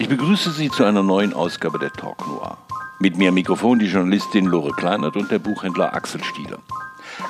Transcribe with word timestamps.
Ich 0.00 0.08
begrüße 0.08 0.52
Sie 0.52 0.70
zu 0.70 0.84
einer 0.84 1.02
neuen 1.02 1.32
Ausgabe 1.32 1.76
der 1.80 1.92
Talk 1.92 2.24
Noir. 2.28 2.56
Mit 3.00 3.18
mir 3.18 3.30
am 3.30 3.34
Mikrofon 3.34 3.80
die 3.80 3.86
Journalistin 3.86 4.46
Lore 4.46 4.70
Kleinert 4.70 5.16
und 5.16 5.28
der 5.28 5.40
Buchhändler 5.40 5.92
Axel 5.92 6.22
Stieler. 6.22 6.58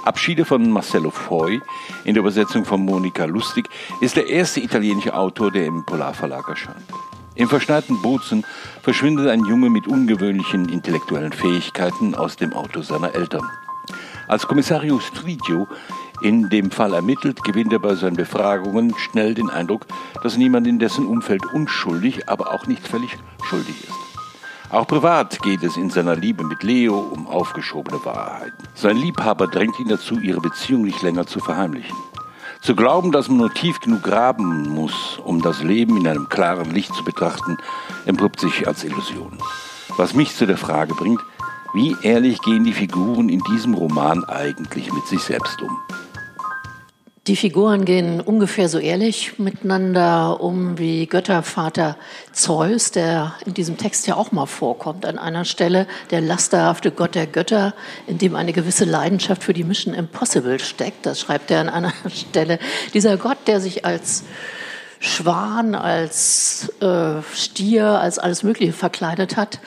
Abschiede 0.04 0.44
von 0.44 0.70
Marcello 0.70 1.08
Foy 1.10 1.62
in 2.04 2.12
der 2.12 2.20
Übersetzung 2.20 2.66
von 2.66 2.84
Monika 2.84 3.24
Lustig 3.24 3.70
ist 4.02 4.16
der 4.16 4.26
erste 4.26 4.60
italienische 4.60 5.14
Autor, 5.14 5.50
der 5.50 5.64
im 5.64 5.86
Polarverlag 5.86 6.46
erscheint. 6.46 6.84
Im 7.36 7.48
verschneiten 7.48 8.02
Bozen 8.02 8.44
verschwindet 8.82 9.28
ein 9.28 9.46
Junge 9.46 9.70
mit 9.70 9.88
ungewöhnlichen 9.88 10.68
intellektuellen 10.68 11.32
Fähigkeiten 11.32 12.14
aus 12.14 12.36
dem 12.36 12.52
Auto 12.52 12.82
seiner 12.82 13.14
Eltern. 13.14 13.48
Als 14.26 14.46
Kommissario 14.46 15.00
Stridio 15.00 15.66
in 16.22 16.48
dem 16.48 16.70
Fall 16.70 16.94
ermittelt, 16.94 17.42
gewinnt 17.44 17.72
er 17.72 17.78
bei 17.78 17.94
seinen 17.94 18.16
Befragungen 18.16 18.94
schnell 18.96 19.34
den 19.34 19.50
Eindruck, 19.50 19.86
dass 20.22 20.36
niemand 20.36 20.66
in 20.66 20.78
dessen 20.78 21.06
Umfeld 21.06 21.44
unschuldig, 21.52 22.28
aber 22.28 22.52
auch 22.52 22.66
nicht 22.66 22.86
völlig 22.86 23.16
schuldig 23.44 23.84
ist. 23.84 24.08
Auch 24.70 24.86
privat 24.86 25.40
geht 25.40 25.62
es 25.62 25.78
in 25.78 25.88
seiner 25.88 26.14
Liebe 26.14 26.44
mit 26.44 26.62
Leo 26.62 26.98
um 26.98 27.26
aufgeschobene 27.26 28.04
Wahrheiten. 28.04 28.68
Sein 28.74 28.98
Liebhaber 28.98 29.46
drängt 29.46 29.80
ihn 29.80 29.88
dazu, 29.88 30.18
ihre 30.18 30.40
Beziehung 30.40 30.82
nicht 30.82 31.00
länger 31.00 31.26
zu 31.26 31.40
verheimlichen. 31.40 31.96
Zu 32.60 32.74
glauben, 32.74 33.12
dass 33.12 33.28
man 33.28 33.38
nur 33.38 33.54
tief 33.54 33.80
genug 33.80 34.02
graben 34.02 34.68
muss, 34.68 35.18
um 35.24 35.40
das 35.40 35.62
Leben 35.62 35.96
in 35.96 36.06
einem 36.06 36.28
klaren 36.28 36.70
Licht 36.70 36.92
zu 36.94 37.04
betrachten, 37.04 37.56
empuppt 38.04 38.40
sich 38.40 38.66
als 38.66 38.84
Illusion. 38.84 39.38
Was 39.96 40.12
mich 40.12 40.34
zu 40.34 40.46
der 40.46 40.58
Frage 40.58 40.94
bringt, 40.94 41.20
wie 41.72 41.96
ehrlich 42.02 42.40
gehen 42.42 42.64
die 42.64 42.72
Figuren 42.72 43.28
in 43.28 43.40
diesem 43.44 43.74
Roman 43.74 44.24
eigentlich 44.24 44.92
mit 44.92 45.06
sich 45.06 45.22
selbst 45.22 45.62
um? 45.62 45.78
Die 47.28 47.36
Figuren 47.36 47.84
gehen 47.84 48.22
ungefähr 48.22 48.70
so 48.70 48.78
ehrlich 48.78 49.38
miteinander 49.38 50.40
um 50.40 50.78
wie 50.78 51.06
Göttervater 51.06 51.98
Zeus, 52.32 52.90
der 52.90 53.34
in 53.44 53.52
diesem 53.52 53.76
Text 53.76 54.06
ja 54.06 54.16
auch 54.16 54.32
mal 54.32 54.46
vorkommt 54.46 55.04
an 55.04 55.18
einer 55.18 55.44
Stelle, 55.44 55.86
der 56.10 56.22
lasterhafte 56.22 56.90
Gott 56.90 57.14
der 57.14 57.26
Götter, 57.26 57.74
in 58.06 58.16
dem 58.16 58.34
eine 58.34 58.54
gewisse 58.54 58.86
Leidenschaft 58.86 59.44
für 59.44 59.52
die 59.52 59.62
Mission 59.62 59.92
Impossible 59.92 60.58
steckt. 60.58 61.04
Das 61.04 61.20
schreibt 61.20 61.50
er 61.50 61.60
an 61.60 61.68
einer 61.68 61.92
Stelle. 62.08 62.58
Dieser 62.94 63.18
Gott, 63.18 63.36
der 63.46 63.60
sich 63.60 63.84
als 63.84 64.24
Schwan, 64.98 65.74
als 65.74 66.72
äh, 66.80 67.20
Stier, 67.34 67.88
als 68.00 68.18
alles 68.18 68.42
Mögliche 68.42 68.72
verkleidet 68.72 69.36
hat 69.36 69.60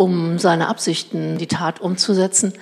um 0.00 0.38
seine 0.38 0.68
Absichten, 0.68 1.36
die 1.36 1.46
Tat 1.46 1.82
umzusetzen. 1.82 2.54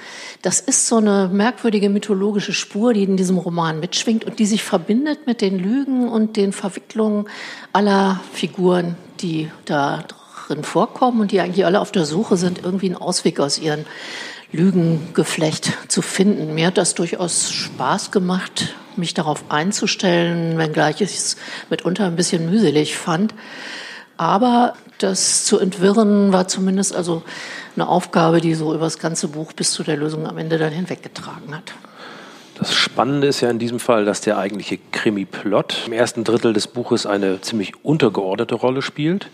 Das 0.42 0.58
ist 0.58 0.88
so 0.88 0.96
eine 0.96 1.30
merkwürdige 1.32 1.88
mythologische 1.88 2.52
Spur, 2.52 2.92
die 2.92 3.04
in 3.04 3.16
diesem 3.16 3.38
Roman 3.38 3.78
mitschwingt 3.78 4.24
und 4.24 4.40
die 4.40 4.44
sich 4.44 4.64
verbindet 4.64 5.28
mit 5.28 5.40
den 5.40 5.56
Lügen 5.56 6.08
und 6.08 6.36
den 6.36 6.52
Verwicklungen 6.52 7.28
aller 7.72 8.18
Figuren, 8.32 8.96
die 9.20 9.52
da 9.66 10.02
drin 10.48 10.64
vorkommen 10.64 11.20
und 11.20 11.30
die 11.30 11.40
eigentlich 11.40 11.64
alle 11.64 11.80
auf 11.80 11.92
der 11.92 12.06
Suche 12.06 12.36
sind, 12.36 12.64
irgendwie 12.64 12.86
einen 12.86 12.96
Ausweg 12.96 13.38
aus 13.38 13.60
ihren 13.60 13.86
Lügengeflecht 14.50 15.74
zu 15.86 16.02
finden. 16.02 16.56
Mir 16.56 16.66
hat 16.66 16.76
das 16.76 16.96
durchaus 16.96 17.52
Spaß 17.52 18.10
gemacht, 18.10 18.74
mich 18.96 19.14
darauf 19.14 19.44
einzustellen, 19.48 20.58
wenngleich 20.58 21.02
ich 21.02 21.14
es 21.14 21.36
mitunter 21.70 22.06
ein 22.06 22.16
bisschen 22.16 22.50
mühselig 22.50 22.96
fand. 22.96 23.32
Aber 24.18 24.74
das 24.98 25.44
zu 25.44 25.58
entwirren 25.58 26.32
war 26.32 26.48
zumindest 26.48 26.94
also 26.94 27.22
eine 27.76 27.88
Aufgabe, 27.88 28.40
die 28.40 28.54
so 28.54 28.74
über 28.74 28.84
das 28.84 28.98
ganze 28.98 29.28
Buch 29.28 29.52
bis 29.52 29.72
zu 29.72 29.84
der 29.84 29.96
Lösung 29.96 30.26
am 30.26 30.36
Ende 30.38 30.58
dann 30.58 30.72
hinweggetragen 30.72 31.54
hat. 31.54 31.72
Das 32.58 32.74
Spannende 32.74 33.28
ist 33.28 33.40
ja 33.40 33.50
in 33.50 33.60
diesem 33.60 33.78
Fall, 33.78 34.04
dass 34.04 34.20
der 34.20 34.36
eigentliche 34.36 34.78
Krimi-Plot 34.90 35.84
im 35.86 35.92
ersten 35.92 36.24
Drittel 36.24 36.52
des 36.52 36.66
Buches 36.66 37.06
eine 37.06 37.40
ziemlich 37.40 37.84
untergeordnete 37.84 38.56
Rolle 38.56 38.82
spielt 38.82 39.30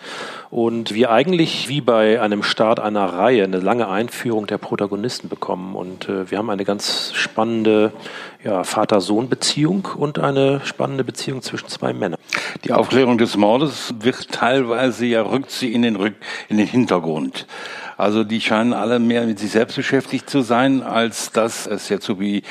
und 0.50 0.92
wir 0.92 1.10
eigentlich 1.10 1.70
wie 1.70 1.80
bei 1.80 2.20
einem 2.20 2.42
Start 2.42 2.80
einer 2.80 3.06
Reihe 3.06 3.44
eine 3.44 3.60
lange 3.60 3.88
Einführung 3.88 4.46
der 4.46 4.58
Protagonisten 4.58 5.30
bekommen 5.30 5.74
und 5.74 6.06
äh, 6.08 6.30
wir 6.30 6.36
haben 6.36 6.50
eine 6.50 6.66
ganz 6.66 7.12
spannende 7.14 7.92
ja, 8.44 8.62
Vater-Sohn-Beziehung 8.62 9.88
und 9.96 10.18
eine 10.18 10.60
spannende 10.64 11.02
Beziehung 11.02 11.40
zwischen 11.40 11.68
zwei 11.68 11.94
Männern. 11.94 12.20
Die 12.64 12.72
Aufklärung 12.72 13.16
des 13.16 13.38
Mordes 13.38 13.94
wird 14.00 14.32
teilweise 14.32 15.06
ja 15.06 15.22
rückt 15.22 15.50
sie 15.50 15.72
in 15.72 15.80
den, 15.80 15.96
Rück 15.96 16.14
in 16.50 16.58
den 16.58 16.66
Hintergrund. 16.66 17.46
Also 17.96 18.22
die 18.22 18.40
scheinen 18.42 18.74
alle 18.74 18.98
mehr 18.98 19.24
mit 19.24 19.38
sich 19.38 19.52
selbst 19.52 19.76
beschäftigt 19.76 20.28
zu 20.28 20.42
sein, 20.42 20.82
als 20.82 21.32
dass 21.32 21.66
es 21.66 21.88
jetzt 21.88 22.04
so 22.04 22.20
wie 22.20 22.42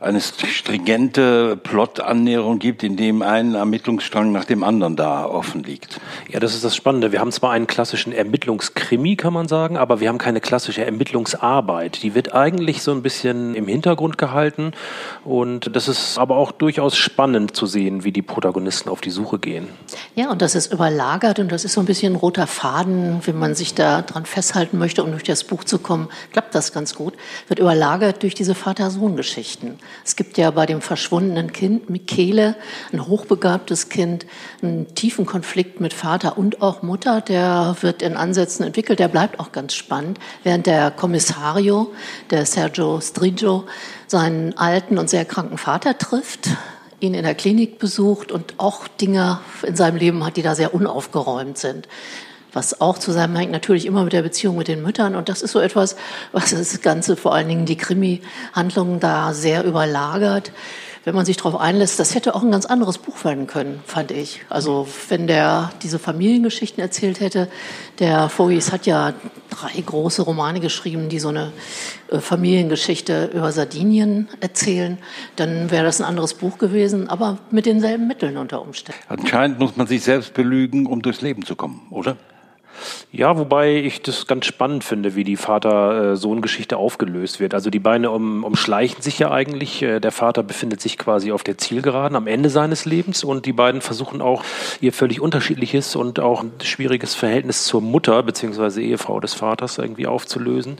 eine 0.00 0.22
stringente 0.22 1.58
Plot-Annäherung 1.58 2.58
gibt, 2.58 2.82
in 2.82 2.96
dem 2.96 3.20
ein 3.20 3.54
Ermittlungsstrang 3.54 4.32
nach 4.32 4.46
dem 4.46 4.64
anderen 4.64 4.96
da 4.96 5.26
offen 5.26 5.62
liegt. 5.62 6.00
Ja, 6.30 6.40
das 6.40 6.54
ist 6.54 6.64
das 6.64 6.74
Spannende. 6.74 7.12
Wir 7.12 7.20
haben 7.20 7.32
zwar 7.32 7.50
einen 7.50 7.66
klassischen 7.66 8.14
Ermittlungskrimi, 8.14 9.16
kann 9.16 9.34
man 9.34 9.46
sagen, 9.46 9.76
aber 9.76 10.00
wir 10.00 10.08
haben 10.08 10.16
keine 10.16 10.40
klassische 10.40 10.86
Ermittlungsarbeit. 10.86 12.02
Die 12.02 12.14
wird 12.14 12.34
eigentlich 12.34 12.82
so 12.82 12.92
ein 12.92 13.02
bisschen 13.02 13.54
im 13.54 13.68
Hintergrund 13.68 14.16
gehalten 14.16 14.72
und 15.22 15.76
das 15.76 15.86
ist 15.86 16.16
aber 16.16 16.36
auch 16.38 16.50
durchaus 16.50 16.96
spannend 16.96 17.54
zu 17.54 17.66
sehen, 17.66 18.02
wie 18.02 18.12
die 18.12 18.22
Protagonisten 18.22 18.88
auf 18.88 19.02
die 19.02 19.10
Suche 19.10 19.38
gehen. 19.38 19.68
Ja, 20.14 20.30
und 20.30 20.40
das 20.40 20.54
ist 20.54 20.72
überlagert 20.72 21.40
und 21.40 21.52
das 21.52 21.66
ist 21.66 21.74
so 21.74 21.80
ein 21.80 21.86
bisschen 21.86 22.14
ein 22.14 22.16
roter 22.16 22.46
Faden, 22.46 23.20
wenn 23.26 23.38
man 23.38 23.54
sich 23.54 23.74
da 23.74 24.00
dran 24.00 24.24
festhalten 24.24 24.78
möchte, 24.78 25.04
um 25.04 25.10
durch 25.10 25.24
das 25.24 25.44
Buch 25.44 25.64
zu 25.64 25.78
kommen, 25.78 26.08
klappt 26.32 26.54
das 26.54 26.72
ganz 26.72 26.94
gut, 26.94 27.12
wird 27.48 27.60
überlagert 27.60 28.22
durch 28.22 28.34
diese 28.34 28.54
Vater-Sohn-Geschichten. 28.54 29.78
Es 30.04 30.16
gibt 30.16 30.38
ja 30.38 30.50
bei 30.50 30.66
dem 30.66 30.80
verschwundenen 30.80 31.52
Kind 31.52 31.90
Michele, 31.90 32.56
ein 32.92 33.06
hochbegabtes 33.06 33.88
Kind, 33.88 34.26
einen 34.62 34.94
tiefen 34.94 35.26
Konflikt 35.26 35.80
mit 35.80 35.92
Vater 35.92 36.38
und 36.38 36.62
auch 36.62 36.82
Mutter. 36.82 37.20
Der 37.20 37.76
wird 37.80 38.02
in 38.02 38.16
Ansätzen 38.16 38.64
entwickelt, 38.64 38.98
der 38.98 39.08
bleibt 39.08 39.38
auch 39.40 39.52
ganz 39.52 39.74
spannend, 39.74 40.18
während 40.42 40.66
der 40.66 40.90
Kommissario, 40.90 41.92
der 42.30 42.46
Sergio 42.46 43.00
Striggio, 43.00 43.64
seinen 44.06 44.56
alten 44.56 44.98
und 44.98 45.10
sehr 45.10 45.24
kranken 45.24 45.58
Vater 45.58 45.98
trifft 45.98 46.48
ihn 47.00 47.14
in 47.14 47.24
der 47.24 47.34
Klinik 47.34 47.78
besucht 47.78 48.30
und 48.30 48.54
auch 48.58 48.86
Dinge 48.86 49.40
in 49.62 49.74
seinem 49.74 49.96
Leben 49.96 50.24
hat, 50.24 50.36
die 50.36 50.42
da 50.42 50.54
sehr 50.54 50.74
unaufgeräumt 50.74 51.56
sind 51.56 51.88
was 52.52 52.80
auch 52.80 52.98
zusammenhängt 52.98 53.52
natürlich 53.52 53.86
immer 53.86 54.04
mit 54.04 54.12
der 54.12 54.22
Beziehung 54.22 54.56
mit 54.56 54.68
den 54.68 54.82
Müttern. 54.82 55.14
Und 55.14 55.28
das 55.28 55.42
ist 55.42 55.52
so 55.52 55.60
etwas, 55.60 55.96
was 56.32 56.50
das 56.50 56.80
Ganze, 56.80 57.16
vor 57.16 57.34
allen 57.34 57.48
Dingen 57.48 57.66
die 57.66 57.76
Krimi-Handlungen 57.76 59.00
da 59.00 59.32
sehr 59.32 59.64
überlagert. 59.64 60.52
Wenn 61.02 61.14
man 61.14 61.24
sich 61.24 61.38
darauf 61.38 61.58
einlässt, 61.58 61.98
das 61.98 62.14
hätte 62.14 62.34
auch 62.34 62.42
ein 62.42 62.50
ganz 62.50 62.66
anderes 62.66 62.98
Buch 62.98 63.24
werden 63.24 63.46
können, 63.46 63.80
fand 63.86 64.10
ich. 64.10 64.42
Also 64.50 64.86
wenn 65.08 65.26
der 65.26 65.72
diese 65.82 65.98
Familiengeschichten 65.98 66.82
erzählt 66.82 67.20
hätte, 67.20 67.48
der 68.00 68.28
Fogies 68.28 68.70
hat 68.70 68.84
ja 68.84 69.14
drei 69.48 69.80
große 69.80 70.20
Romane 70.20 70.60
geschrieben, 70.60 71.08
die 71.08 71.18
so 71.18 71.28
eine 71.28 71.52
äh, 72.10 72.18
Familiengeschichte 72.18 73.30
über 73.32 73.50
Sardinien 73.50 74.28
erzählen, 74.40 74.98
dann 75.36 75.70
wäre 75.70 75.84
das 75.84 76.02
ein 76.02 76.06
anderes 76.06 76.34
Buch 76.34 76.58
gewesen, 76.58 77.08
aber 77.08 77.38
mit 77.50 77.64
denselben 77.64 78.06
Mitteln 78.06 78.36
unter 78.36 78.60
Umständen. 78.60 79.00
Anscheinend 79.08 79.58
muss 79.58 79.76
man 79.76 79.86
sich 79.86 80.02
selbst 80.02 80.34
belügen, 80.34 80.84
um 80.84 81.00
durchs 81.00 81.22
Leben 81.22 81.46
zu 81.46 81.56
kommen, 81.56 81.86
oder? 81.88 82.18
Ja, 83.12 83.36
wobei 83.38 83.76
ich 83.76 84.02
das 84.02 84.26
ganz 84.26 84.46
spannend 84.46 84.84
finde, 84.84 85.14
wie 85.14 85.24
die 85.24 85.36
Vater-Sohn-Geschichte 85.36 86.76
aufgelöst 86.76 87.40
wird. 87.40 87.54
Also 87.54 87.70
die 87.70 87.78
Beine 87.78 88.10
um, 88.10 88.44
umschleichen 88.44 89.02
sich 89.02 89.18
ja 89.18 89.30
eigentlich. 89.30 89.82
Äh, 89.82 90.00
der 90.00 90.12
Vater 90.12 90.42
befindet 90.42 90.80
sich 90.80 90.98
quasi 90.98 91.32
auf 91.32 91.42
der 91.42 91.58
Zielgeraden 91.58 92.16
am 92.16 92.26
Ende 92.26 92.50
seines 92.50 92.84
Lebens 92.84 93.24
und 93.24 93.46
die 93.46 93.52
beiden 93.52 93.80
versuchen 93.80 94.22
auch 94.22 94.44
ihr 94.80 94.92
völlig 94.92 95.20
unterschiedliches 95.20 95.96
und 95.96 96.20
auch 96.20 96.42
ein 96.42 96.52
schwieriges 96.62 97.14
Verhältnis 97.14 97.64
zur 97.64 97.80
Mutter 97.80 98.22
beziehungsweise 98.22 98.82
Ehefrau 98.82 99.20
des 99.20 99.34
Vaters 99.34 99.78
irgendwie 99.78 100.06
aufzulösen. 100.06 100.78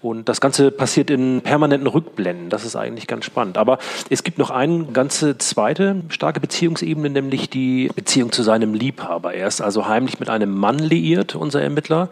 Und 0.00 0.28
das 0.28 0.40
Ganze 0.40 0.70
passiert 0.70 1.10
in 1.10 1.40
permanenten 1.42 1.88
Rückblenden. 1.88 2.48
Das 2.48 2.64
ist 2.64 2.76
eigentlich 2.76 3.06
ganz 3.06 3.24
spannend. 3.24 3.58
Aber 3.58 3.78
es 4.10 4.24
gibt 4.24 4.38
noch 4.38 4.50
eine 4.50 4.84
ganze 4.86 5.38
zweite 5.38 5.96
starke 6.08 6.40
Beziehungsebene, 6.40 7.10
nämlich 7.10 7.50
die 7.50 7.90
Beziehung 7.94 8.32
zu 8.32 8.42
seinem 8.42 8.74
Liebhaber. 8.74 9.34
Er 9.34 9.46
ist 9.46 9.60
also 9.60 9.88
heimlich 9.88 10.20
mit 10.20 10.28
einem 10.28 10.56
Mann 10.56 10.78
liiert 10.78 11.34
unser 11.42 11.60
Ermittler, 11.62 12.08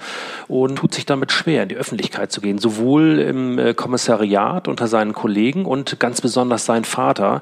und 0.49 0.77
tut 0.77 0.94
sich 0.94 1.06
damit 1.06 1.32
schwer, 1.32 1.62
in 1.62 1.69
die 1.71 1.77
Öffentlichkeit 1.77 2.31
zu 2.32 2.41
gehen. 2.41 2.59
Sowohl 2.59 3.19
im 3.21 3.59
äh, 3.59 3.75
Kommissariat 3.75 4.69
unter 4.69 4.87
seinen 4.88 5.12
Kollegen 5.12 5.65
und 5.65 5.99
ganz 5.99 6.21
besonders 6.21 6.67
sein 6.67 6.85
Vater, 6.85 7.41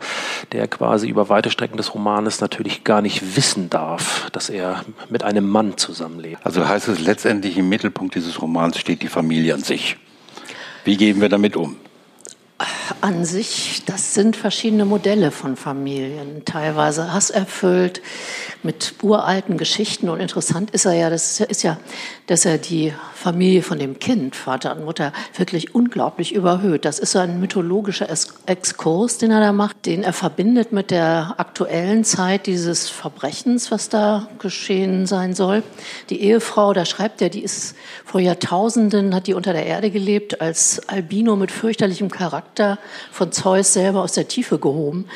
der 0.53 0.69
quasi 0.69 1.09
über 1.09 1.29
weite 1.29 1.51
Strecken 1.51 1.77
des 1.77 1.95
Romanes 1.95 2.41
natürlich 2.41 2.85
gar 2.85 3.03
nicht 3.03 3.37
wissen 3.37 3.71
darf, 3.71 4.29
dass 4.33 4.51
er 4.51 4.85
mit 5.09 5.25
einem 5.25 5.49
Mann 5.49 5.77
zusammenlebt. 5.77 6.45
Also 6.45 6.69
heißt 6.69 6.89
es 6.89 7.01
letztendlich 7.01 7.59
im 7.59 7.69
Mittelpunkt 7.69 8.15
dieses 8.15 8.41
Romans 8.41 8.79
steht 8.79 9.03
die 9.03 9.09
Familie 9.09 9.55
an 9.55 9.63
sich. 9.63 9.97
Wie 10.85 10.97
gehen 10.97 11.21
wir 11.21 11.29
damit 11.29 11.57
um? 11.57 11.77
An 13.01 13.25
sich, 13.25 13.83
das 13.87 14.15
sind 14.15 14.37
verschiedene 14.37 14.85
Modelle 14.85 15.31
von 15.31 15.57
Familien, 15.57 16.45
teilweise 16.45 17.13
hasserfüllt 17.13 18.03
mit 18.63 18.95
uralten 19.03 19.57
Geschichten. 19.57 20.09
Und 20.09 20.21
interessant 20.21 20.71
ist 20.71 20.85
er 20.85 20.95
ja, 20.95 21.11
das 21.11 21.41
ist 21.41 21.63
ja, 21.63 21.79
dass 22.27 22.45
er 22.45 22.59
die 22.59 22.93
Familie 23.15 23.63
von 23.63 23.79
dem 23.79 23.99
Kind, 23.99 24.37
Vater 24.37 24.77
und 24.77 24.85
Mutter, 24.85 25.13
wirklich 25.37 25.75
unglaublich 25.75 26.35
überhöht. 26.35 26.85
Das 26.85 26.99
ist 26.99 27.13
so 27.13 27.19
ein 27.19 27.41
mythologischer 27.41 28.09
Exkurs, 28.47 29.19
den 29.19 29.31
er 29.31 29.41
da 29.41 29.53
macht, 29.53 29.87
den 29.87 30.03
er 30.03 30.13
verbindet 30.13 30.73
mit 30.73 30.91
der 30.91 31.35
aktuellen 31.39 32.05
Zeit 32.05 32.47
dieses 32.47 32.89
Verbrechens, 32.89 33.71
was 33.71 33.89
da 33.89 34.29
geschehen 34.39 35.07
sein 35.07 35.35
soll. 35.35 35.63
Die 36.11 36.23
Ehefrau, 36.23 36.73
da 36.73 36.85
schreibt 36.85 37.23
er, 37.23 37.29
die 37.29 37.43
ist 37.43 37.75
vor 38.05 38.21
Jahrtausenden, 38.21 39.15
hat 39.15 39.27
die 39.27 39.35
unter 39.35 39.53
der 39.53 39.67
Erde 39.67 39.91
gelebt, 39.91 40.41
als 40.41 40.89
Albino 40.89 41.37
mit 41.37 41.51
fürchterlichem 41.51 42.11
Charakter 42.11 42.78
von 43.11 43.33
Zeus 43.33 43.73
selber 43.73 44.03
aus 44.03 44.13
der 44.13 44.29
Tiefe 44.29 44.59
gehoben. 44.59 45.07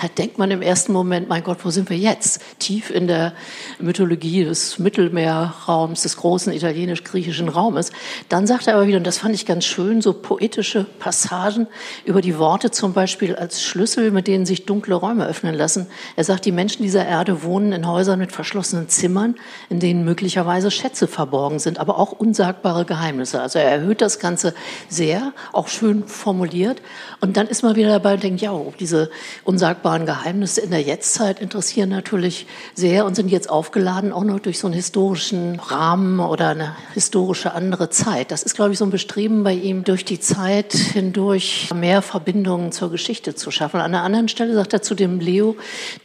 Da 0.00 0.06
denkt 0.06 0.38
man 0.38 0.50
im 0.52 0.62
ersten 0.62 0.92
Moment, 0.92 1.28
mein 1.28 1.42
Gott, 1.42 1.58
wo 1.64 1.70
sind 1.70 1.90
wir 1.90 1.96
jetzt? 1.96 2.40
Tief 2.60 2.90
in 2.90 3.08
der 3.08 3.32
Mythologie 3.80 4.44
des 4.44 4.78
Mittelmeerraums, 4.78 6.02
des 6.02 6.16
großen 6.16 6.52
italienisch-griechischen 6.52 7.48
Raumes. 7.48 7.90
Dann 8.28 8.46
sagt 8.46 8.68
er 8.68 8.74
aber 8.74 8.86
wieder, 8.86 8.98
und 8.98 9.06
das 9.06 9.18
fand 9.18 9.34
ich 9.34 9.44
ganz 9.44 9.64
schön, 9.64 10.00
so 10.00 10.12
poetische 10.12 10.84
Passagen 11.00 11.66
über 12.04 12.20
die 12.20 12.38
Worte 12.38 12.70
zum 12.70 12.92
Beispiel 12.92 13.34
als 13.34 13.62
Schlüssel, 13.62 14.12
mit 14.12 14.28
denen 14.28 14.46
sich 14.46 14.66
dunkle 14.66 14.94
Räume 14.94 15.26
öffnen 15.26 15.54
lassen. 15.54 15.88
Er 16.14 16.22
sagt, 16.22 16.44
die 16.44 16.52
Menschen 16.52 16.84
dieser 16.84 17.04
Erde 17.04 17.42
wohnen 17.42 17.72
in 17.72 17.88
Häusern 17.88 18.20
mit 18.20 18.30
verschlossenen 18.30 18.88
Zimmern, 18.88 19.34
in 19.68 19.80
denen 19.80 20.04
möglicherweise 20.04 20.70
Schätze 20.70 21.08
verborgen 21.08 21.58
sind, 21.58 21.78
aber 21.78 21.98
auch 21.98 22.12
unsagbare 22.12 22.84
Geheimnisse. 22.84 23.40
Also 23.40 23.58
er 23.58 23.70
erhöht 23.70 24.00
das 24.00 24.20
Ganze 24.20 24.54
sehr, 24.88 25.32
auch 25.52 25.66
schön 25.66 26.06
formuliert. 26.06 26.82
Und 27.20 27.36
dann 27.36 27.48
ist 27.48 27.64
man 27.64 27.74
wieder 27.74 27.88
dabei 27.88 28.14
und 28.14 28.22
denkt, 28.22 28.40
ja, 28.42 28.52
diese 28.78 29.10
unsagbare 29.44 29.71
unsagbaren 29.72 30.04
Geheimnisse 30.04 30.60
in 30.60 30.70
der 30.70 30.82
Jetztzeit 30.82 31.40
interessieren 31.40 31.88
natürlich 31.88 32.46
sehr 32.74 33.06
und 33.06 33.14
sind 33.14 33.30
jetzt 33.30 33.48
aufgeladen 33.48 34.12
auch 34.12 34.24
noch 34.24 34.38
durch 34.38 34.58
so 34.58 34.66
einen 34.66 34.74
historischen 34.74 35.58
Rahmen 35.60 36.20
oder 36.20 36.48
eine 36.48 36.76
historische 36.92 37.54
andere 37.54 37.88
Zeit. 37.88 38.30
Das 38.30 38.42
ist, 38.42 38.54
glaube 38.54 38.72
ich, 38.72 38.78
so 38.78 38.84
ein 38.84 38.90
Bestreben 38.90 39.44
bei 39.44 39.54
ihm, 39.54 39.82
durch 39.84 40.04
die 40.04 40.20
Zeit 40.20 40.74
hindurch 40.74 41.70
mehr 41.74 42.02
Verbindungen 42.02 42.70
zur 42.70 42.90
Geschichte 42.90 43.34
zu 43.34 43.50
schaffen. 43.50 43.80
An 43.80 43.94
einer 43.94 44.02
anderen 44.02 44.28
Stelle 44.28 44.52
sagt 44.52 44.74
er 44.74 44.82
zu 44.82 44.94
dem 44.94 45.20
Leo, 45.20 45.56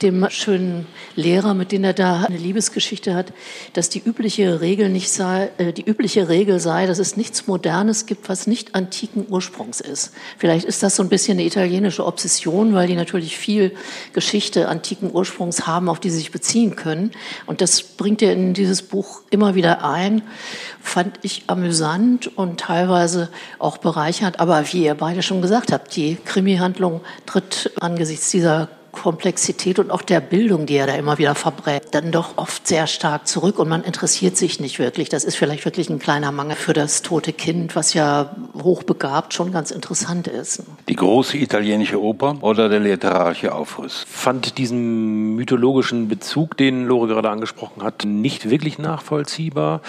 dem 0.01 0.25
schönen 0.29 0.87
Lehrer, 1.17 1.53
mit 1.53 1.73
dem 1.73 1.83
er 1.83 1.93
da 1.93 2.23
eine 2.23 2.37
Liebesgeschichte 2.37 3.13
hat, 3.15 3.33
dass 3.73 3.89
die 3.89 4.01
übliche 4.01 4.61
Regel 4.61 4.87
nicht 4.87 5.11
sei, 5.11 5.49
äh, 5.57 5.73
die 5.73 5.83
übliche 5.83 6.29
Regel 6.29 6.61
sei, 6.61 6.85
dass 6.85 6.99
es 6.99 7.17
nichts 7.17 7.47
Modernes 7.47 8.05
gibt, 8.05 8.29
was 8.29 8.47
nicht 8.47 8.75
antiken 8.75 9.25
Ursprungs 9.29 9.81
ist. 9.81 10.13
Vielleicht 10.37 10.65
ist 10.65 10.83
das 10.83 10.95
so 10.95 11.03
ein 11.03 11.09
bisschen 11.09 11.37
eine 11.37 11.45
italienische 11.45 12.05
Obsession, 12.05 12.73
weil 12.73 12.87
die 12.87 12.95
natürlich 12.95 13.35
viel 13.37 13.56
viel 13.57 13.75
Geschichte 14.13 14.67
antiken 14.67 15.11
Ursprungs 15.11 15.65
haben, 15.65 15.89
auf 15.89 15.99
die 15.99 16.09
sie 16.09 16.17
sich 16.17 16.31
beziehen 16.31 16.75
können. 16.75 17.11
Und 17.47 17.61
das 17.61 17.81
bringt 17.81 18.21
er 18.21 18.33
in 18.33 18.53
dieses 18.53 18.83
Buch 18.83 19.21
immer 19.31 19.55
wieder 19.55 19.83
ein. 19.83 20.21
Fand 20.81 21.19
ich 21.23 21.45
amüsant 21.47 22.37
und 22.37 22.59
teilweise 22.59 23.29
auch 23.57 23.77
bereichernd. 23.77 24.39
Aber 24.39 24.71
wie 24.71 24.85
ihr 24.85 24.93
beide 24.93 25.23
schon 25.23 25.41
gesagt 25.41 25.71
habt, 25.71 25.95
die 25.95 26.17
Krimi-Handlung 26.23 27.01
tritt 27.25 27.71
angesichts 27.79 28.29
dieser 28.29 28.69
Komplexität 29.01 29.79
und 29.79 29.91
auch 29.91 30.01
der 30.01 30.19
Bildung, 30.19 30.65
die 30.65 30.75
er 30.75 30.87
da 30.87 30.95
immer 30.95 31.17
wieder 31.17 31.33
verbrät, 31.33 31.83
dann 31.91 32.11
doch 32.11 32.37
oft 32.37 32.67
sehr 32.67 32.87
stark 32.87 33.27
zurück 33.27 33.57
und 33.59 33.69
man 33.69 33.83
interessiert 33.83 34.37
sich 34.37 34.59
nicht 34.59 34.79
wirklich. 34.79 35.09
Das 35.09 35.23
ist 35.23 35.35
vielleicht 35.35 35.65
wirklich 35.65 35.89
ein 35.89 35.99
kleiner 35.99 36.31
Mangel 36.31 36.55
für 36.55 36.73
das 36.73 37.01
tote 37.01 37.33
Kind, 37.33 37.75
was 37.75 37.93
ja 37.93 38.35
hochbegabt 38.61 39.33
schon 39.33 39.51
ganz 39.51 39.71
interessant 39.71 40.27
ist. 40.27 40.63
Die 40.89 40.95
große 40.95 41.37
italienische 41.37 42.01
Oper 42.01 42.37
oder 42.41 42.69
der 42.69 42.79
literarische 42.79 43.53
Aufriss? 43.53 44.05
Fand 44.07 44.57
diesen 44.57 45.35
mythologischen 45.35 46.07
Bezug, 46.07 46.57
den 46.57 46.85
Lore 46.85 47.07
gerade 47.07 47.29
angesprochen 47.29 47.83
hat, 47.83 48.03
nicht 48.05 48.49
wirklich 48.49 48.77
nachvollziehbar. 48.77 49.81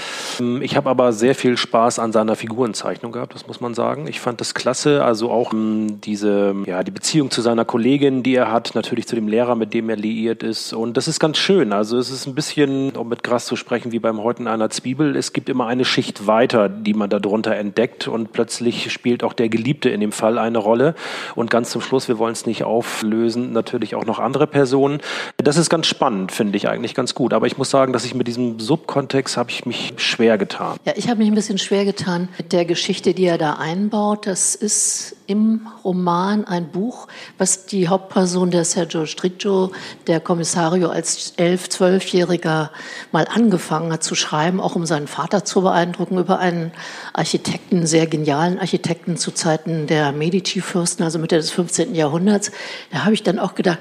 Ich 0.60 0.76
habe 0.76 0.90
aber 0.90 1.12
sehr 1.12 1.34
viel 1.34 1.56
Spaß 1.56 1.98
an 1.98 2.12
seiner 2.12 2.36
Figurenzeichnung 2.36 3.12
gehabt, 3.12 3.34
das 3.34 3.46
muss 3.46 3.60
man 3.60 3.74
sagen. 3.74 4.06
Ich 4.06 4.20
fand 4.20 4.40
das 4.40 4.54
klasse, 4.54 5.04
also 5.04 5.30
auch 5.30 5.52
hm, 5.52 6.00
diese, 6.00 6.54
ja, 6.66 6.82
die 6.82 6.90
Beziehung 6.90 7.30
zu 7.30 7.42
seiner 7.42 7.64
Kollegin, 7.64 8.22
die 8.22 8.34
er 8.34 8.50
hat, 8.50 8.74
natürlich 8.74 8.97
natürlich 8.98 9.06
zu 9.06 9.14
dem 9.14 9.28
Lehrer, 9.28 9.54
mit 9.54 9.74
dem 9.74 9.88
er 9.90 9.96
liiert 9.96 10.42
ist. 10.42 10.72
Und 10.72 10.96
das 10.96 11.06
ist 11.06 11.20
ganz 11.20 11.38
schön. 11.38 11.72
Also 11.72 11.98
es 11.98 12.10
ist 12.10 12.26
ein 12.26 12.34
bisschen, 12.34 12.96
um 12.96 13.08
mit 13.08 13.22
Gras 13.22 13.46
zu 13.46 13.54
sprechen, 13.54 13.92
wie 13.92 14.00
beim 14.00 14.20
Häuten 14.22 14.48
einer 14.48 14.70
Zwiebel. 14.70 15.14
Es 15.14 15.32
gibt 15.32 15.48
immer 15.48 15.68
eine 15.68 15.84
Schicht 15.84 16.26
weiter, 16.26 16.68
die 16.68 16.94
man 16.94 17.08
darunter 17.08 17.54
entdeckt. 17.54 18.08
Und 18.08 18.32
plötzlich 18.32 18.90
spielt 18.92 19.22
auch 19.22 19.34
der 19.34 19.48
Geliebte 19.48 19.88
in 19.88 20.00
dem 20.00 20.10
Fall 20.10 20.36
eine 20.38 20.58
Rolle. 20.58 20.96
Und 21.36 21.48
ganz 21.48 21.70
zum 21.70 21.80
Schluss, 21.80 22.08
wir 22.08 22.18
wollen 22.18 22.32
es 22.32 22.44
nicht 22.44 22.64
auflösen, 22.64 23.52
natürlich 23.52 23.94
auch 23.94 24.04
noch 24.04 24.18
andere 24.18 24.48
Personen. 24.48 25.00
Das 25.36 25.56
ist 25.56 25.70
ganz 25.70 25.86
spannend, 25.86 26.32
finde 26.32 26.56
ich 26.56 26.68
eigentlich 26.68 26.94
ganz 26.94 27.14
gut. 27.14 27.32
Aber 27.32 27.46
ich 27.46 27.56
muss 27.56 27.70
sagen, 27.70 27.92
dass 27.92 28.04
ich 28.04 28.14
mit 28.14 28.26
diesem 28.26 28.58
Subkontext 28.58 29.36
habe 29.36 29.50
ich 29.50 29.64
mich 29.64 29.92
schwer 29.96 30.38
getan. 30.38 30.76
Ja, 30.84 30.94
ich 30.96 31.08
habe 31.08 31.18
mich 31.18 31.28
ein 31.28 31.34
bisschen 31.34 31.58
schwer 31.58 31.84
getan 31.84 32.28
mit 32.36 32.52
der 32.52 32.64
Geschichte, 32.64 33.14
die 33.14 33.26
er 33.26 33.38
da 33.38 33.54
einbaut. 33.54 34.26
Das 34.26 34.56
ist 34.56 35.14
im 35.28 35.68
Roman 35.84 36.46
ein 36.46 36.68
Buch, 36.68 37.06
was 37.36 37.66
die 37.66 37.86
Hauptperson 37.86 38.50
der 38.50 38.64
Sergio 38.88 39.04
Striccio, 39.04 39.72
der 40.06 40.18
Kommissario 40.18 40.88
als 40.88 41.34
elf-, 41.36 41.68
zwölfjähriger 41.68 42.70
mal 43.12 43.28
angefangen 43.28 43.92
hat 43.92 44.02
zu 44.02 44.14
schreiben, 44.14 44.60
auch 44.60 44.76
um 44.76 44.86
seinen 44.86 45.08
Vater 45.08 45.44
zu 45.44 45.60
beeindrucken, 45.60 46.16
über 46.16 46.38
einen 46.38 46.72
Architekten, 47.12 47.86
sehr 47.86 48.06
genialen 48.06 48.58
Architekten 48.58 49.18
zu 49.18 49.32
Zeiten 49.32 49.86
der 49.86 50.12
Medici-Fürsten, 50.12 51.04
also 51.04 51.18
Mitte 51.18 51.36
des 51.36 51.50
15. 51.50 51.94
Jahrhunderts. 51.94 52.50
Da 52.90 53.04
habe 53.04 53.12
ich 53.12 53.22
dann 53.22 53.38
auch 53.38 53.54
gedacht, 53.54 53.78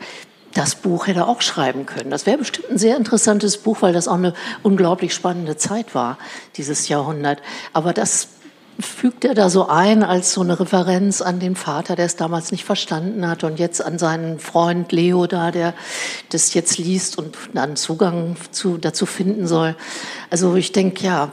das 0.54 0.76
Buch 0.76 1.08
hätte 1.08 1.20
er 1.20 1.28
auch 1.30 1.42
schreiben 1.42 1.86
können. 1.86 2.10
Das 2.10 2.26
wäre 2.26 2.40
bestimmt 2.40 2.72
ein 2.72 2.78
sehr 2.78 2.98
interessantes 2.98 3.58
Buch, 3.58 3.82
weil 3.82 3.94
das 3.94 4.08
auch 4.08 4.16
eine 4.16 4.34
unglaublich 4.64 5.14
spannende 5.14 5.56
Zeit 5.56 5.96
war, 5.96 6.18
dieses 6.56 6.88
Jahrhundert. 6.88 7.42
Aber 7.74 7.94
das 7.94 8.28
fügt 8.80 9.26
er 9.26 9.34
da 9.34 9.50
so 9.50 9.68
ein 9.68 10.04
als 10.04 10.34
so 10.34 10.42
eine 10.42 10.60
Referenz 10.60 11.22
an 11.22 11.40
den 11.40 11.56
Vater, 11.56 11.96
der 11.96 12.06
es 12.06 12.16
damals 12.16 12.52
nicht 12.52 12.64
verstanden 12.64 13.28
hat 13.28 13.44
und 13.44 13.60
jetzt 13.60 13.84
an 13.84 13.98
seinen 13.98 14.40
Freund 14.40 14.92
Leo 14.92 15.26
da, 15.28 15.52
der 15.52 15.74
das 16.30 16.54
jetzt 16.54 16.78
liest 16.78 17.18
und 17.18 17.36
dann 17.54 17.76
Zugang 17.76 18.36
zu, 18.52 18.78
dazu 18.78 19.06
finden 19.06 19.48
soll. 19.48 19.76
Also 20.30 20.56
ich 20.56 20.72
denke, 20.72 21.06
ja, 21.06 21.32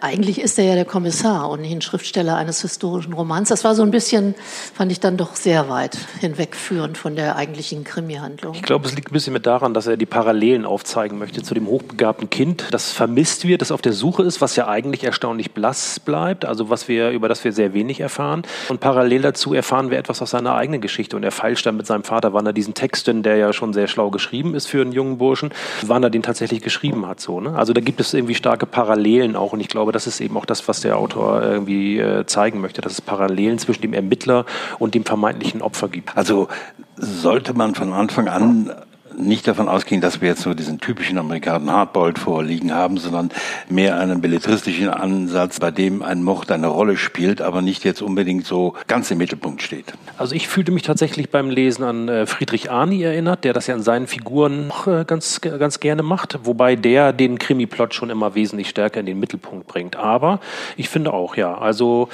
eigentlich 0.00 0.40
ist 0.40 0.58
er 0.58 0.64
ja 0.64 0.74
der 0.74 0.84
Kommissar 0.84 1.48
und 1.50 1.60
nicht 1.60 1.72
ein 1.72 1.82
Schriftsteller 1.82 2.36
eines 2.36 2.62
historischen 2.62 3.12
Romans. 3.12 3.48
Das 3.48 3.64
war 3.64 3.74
so 3.74 3.82
ein 3.82 3.90
bisschen, 3.90 4.34
fand 4.74 4.92
ich 4.92 5.00
dann 5.00 5.16
doch 5.16 5.36
sehr 5.36 5.68
weit 5.68 5.98
hinwegführend 6.20 6.98
von 6.98 7.16
der 7.16 7.36
eigentlichen 7.36 7.84
Krimi-Handlung. 7.84 8.54
Ich 8.54 8.62
glaube, 8.62 8.86
es 8.86 8.94
liegt 8.94 9.10
ein 9.10 9.12
bisschen 9.12 9.32
mit 9.32 9.46
daran, 9.46 9.74
dass 9.74 9.86
er 9.86 9.96
die 9.96 10.06
Parallelen 10.06 10.64
aufzeigen 10.64 11.18
möchte 11.18 11.42
zu 11.42 11.54
dem 11.54 11.66
hochbegabten 11.66 12.30
Kind, 12.30 12.64
das 12.70 12.92
vermisst 12.92 13.46
wird, 13.46 13.60
das 13.60 13.70
auf 13.70 13.82
der 13.82 13.92
Suche 13.92 14.22
ist, 14.22 14.40
was 14.40 14.56
ja 14.56 14.68
eigentlich 14.68 15.04
erstaunlich 15.04 15.52
blass 15.52 16.00
bleibt, 16.00 16.44
also 16.44 16.70
was 16.70 16.88
wir, 16.88 17.10
über 17.10 17.28
das 17.28 17.44
wir 17.44 17.52
sehr 17.52 17.74
wenig 17.74 18.00
erfahren. 18.00 18.42
Und 18.68 18.80
parallel 18.80 19.22
dazu 19.22 19.54
erfahren 19.54 19.90
wir 19.90 19.98
etwas 19.98 20.22
aus 20.22 20.30
seiner 20.30 20.54
eigenen 20.54 20.80
Geschichte. 20.80 21.16
Und 21.16 21.22
er 21.22 21.32
feilscht 21.32 21.66
dann 21.66 21.76
mit 21.76 21.86
seinem 21.86 22.04
Vater, 22.04 22.32
wann 22.32 22.46
er 22.46 22.52
diesen 22.52 22.74
Texten, 22.74 23.22
der 23.22 23.36
ja 23.36 23.52
schon 23.52 23.72
sehr 23.72 23.86
schlau 23.86 24.10
geschrieben 24.10 24.54
ist 24.54 24.66
für 24.66 24.82
einen 24.82 24.92
jungen 24.92 25.18
Burschen, 25.18 25.50
wann 25.82 26.02
er 26.02 26.10
den 26.10 26.22
tatsächlich 26.22 26.62
geschrieben 26.62 27.06
hat. 27.06 27.20
So, 27.20 27.40
ne? 27.40 27.56
Also 27.56 27.72
da 27.72 27.80
gibt 27.80 28.00
es 28.00 28.14
irgendwie 28.14 28.34
starke 28.34 28.66
Parallelen 28.66 29.36
auch. 29.36 29.52
Und 29.52 29.60
ich 29.60 29.68
glaube, 29.76 29.92
das 29.92 30.06
ist 30.06 30.22
eben 30.22 30.38
auch 30.38 30.46
das, 30.46 30.66
was 30.68 30.80
der 30.80 30.96
Autor 30.96 31.42
irgendwie 31.42 31.98
äh, 31.98 32.24
zeigen 32.24 32.62
möchte, 32.62 32.80
dass 32.80 32.92
es 32.92 33.02
Parallelen 33.02 33.58
zwischen 33.58 33.82
dem 33.82 33.92
Ermittler 33.92 34.46
und 34.78 34.94
dem 34.94 35.04
vermeintlichen 35.04 35.60
Opfer 35.60 35.88
gibt. 35.88 36.16
Also 36.16 36.48
sollte 36.96 37.52
man 37.52 37.74
von 37.74 37.92
Anfang 37.92 38.28
an 38.28 38.72
nicht 39.18 39.48
davon 39.48 39.68
ausgehen, 39.68 40.00
dass 40.00 40.20
wir 40.20 40.28
jetzt 40.28 40.46
nur 40.46 40.54
diesen 40.54 40.78
typischen 40.78 41.18
amerikanischen 41.18 41.70
Hardboiled 41.70 42.18
vorliegen 42.18 42.74
haben, 42.74 42.98
sondern 42.98 43.30
mehr 43.68 43.98
einen 43.98 44.20
belletristischen 44.20 44.88
Ansatz, 44.88 45.60
bei 45.60 45.70
dem 45.70 46.02
ein 46.02 46.22
Mord 46.22 46.50
eine 46.50 46.66
Rolle 46.66 46.96
spielt, 46.96 47.40
aber 47.40 47.62
nicht 47.62 47.84
jetzt 47.84 48.02
unbedingt 48.02 48.46
so 48.46 48.74
ganz 48.86 49.10
im 49.10 49.18
Mittelpunkt 49.18 49.62
steht. 49.62 49.92
Also 50.18 50.34
ich 50.34 50.48
fühlte 50.48 50.72
mich 50.72 50.82
tatsächlich 50.82 51.30
beim 51.30 51.50
Lesen 51.50 51.84
an 51.84 52.08
äh, 52.08 52.26
Friedrich 52.26 52.70
Arni 52.70 53.02
erinnert, 53.02 53.44
der 53.44 53.52
das 53.52 53.66
ja 53.66 53.74
in 53.74 53.82
seinen 53.82 54.06
Figuren 54.06 54.72
äh, 54.86 55.04
ganz, 55.04 55.40
ganz 55.40 55.80
gerne 55.80 56.02
macht, 56.02 56.38
wobei 56.44 56.76
der 56.76 57.12
den 57.12 57.38
Krimi-Plot 57.38 57.94
schon 57.94 58.10
immer 58.10 58.34
wesentlich 58.34 58.68
stärker 58.68 59.00
in 59.00 59.06
den 59.06 59.18
Mittelpunkt 59.18 59.66
bringt. 59.66 59.96
Aber 59.96 60.40
ich 60.76 60.88
finde 60.88 61.12
auch, 61.12 61.36
ja, 61.36 61.56
also 61.56 62.08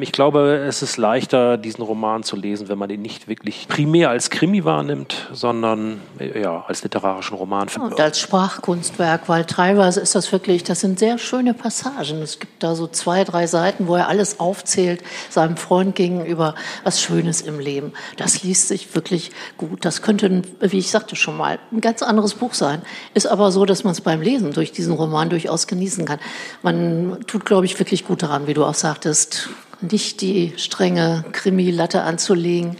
ich 0.00 0.12
glaube, 0.12 0.64
es 0.66 0.82
ist 0.82 0.96
leichter, 0.96 1.56
diesen 1.56 1.82
Roman 1.82 2.22
zu 2.22 2.36
lesen, 2.36 2.68
wenn 2.68 2.78
man 2.78 2.90
ihn 2.90 3.02
nicht 3.02 3.28
wirklich 3.28 3.66
primär 3.68 4.10
als 4.10 4.30
Krimi 4.30 4.64
wahrnimmt, 4.64 5.28
sondern 5.32 6.00
äh, 6.18 6.37
ja, 6.38 6.64
als 6.66 6.82
literarischen 6.82 7.36
Roman. 7.36 7.68
Und 7.68 8.00
als 8.00 8.18
Sprachkunstwerk, 8.18 9.28
weil 9.28 9.44
teilweise 9.44 10.00
ist 10.00 10.14
das 10.14 10.32
wirklich, 10.32 10.64
das 10.64 10.80
sind 10.80 10.98
sehr 10.98 11.18
schöne 11.18 11.54
Passagen. 11.54 12.22
Es 12.22 12.38
gibt 12.38 12.62
da 12.62 12.74
so 12.74 12.86
zwei, 12.86 13.24
drei 13.24 13.46
Seiten, 13.46 13.86
wo 13.86 13.96
er 13.96 14.08
alles 14.08 14.40
aufzählt, 14.40 15.02
seinem 15.30 15.56
Freund 15.56 15.94
gegenüber, 15.94 16.54
was 16.84 17.00
Schönes 17.00 17.40
im 17.40 17.58
Leben. 17.58 17.92
Das 18.16 18.42
liest 18.42 18.68
sich 18.68 18.94
wirklich 18.94 19.32
gut. 19.56 19.84
Das 19.84 20.02
könnte, 20.02 20.42
wie 20.60 20.78
ich 20.78 20.90
sagte 20.90 21.16
schon 21.16 21.36
mal, 21.36 21.58
ein 21.72 21.80
ganz 21.80 22.02
anderes 22.02 22.34
Buch 22.34 22.54
sein. 22.54 22.82
Ist 23.14 23.26
aber 23.26 23.52
so, 23.52 23.64
dass 23.64 23.84
man 23.84 23.92
es 23.92 24.00
beim 24.00 24.20
Lesen 24.20 24.52
durch 24.52 24.72
diesen 24.72 24.94
Roman 24.94 25.30
durchaus 25.30 25.66
genießen 25.66 26.04
kann. 26.04 26.18
Man 26.62 27.18
tut, 27.26 27.44
glaube 27.44 27.66
ich, 27.66 27.78
wirklich 27.78 28.04
gut 28.06 28.22
daran, 28.22 28.46
wie 28.46 28.54
du 28.54 28.64
auch 28.64 28.74
sagtest, 28.74 29.48
nicht 29.80 30.20
die 30.20 30.54
strenge 30.56 31.24
Krimi-Latte 31.32 32.02
anzulegen, 32.02 32.76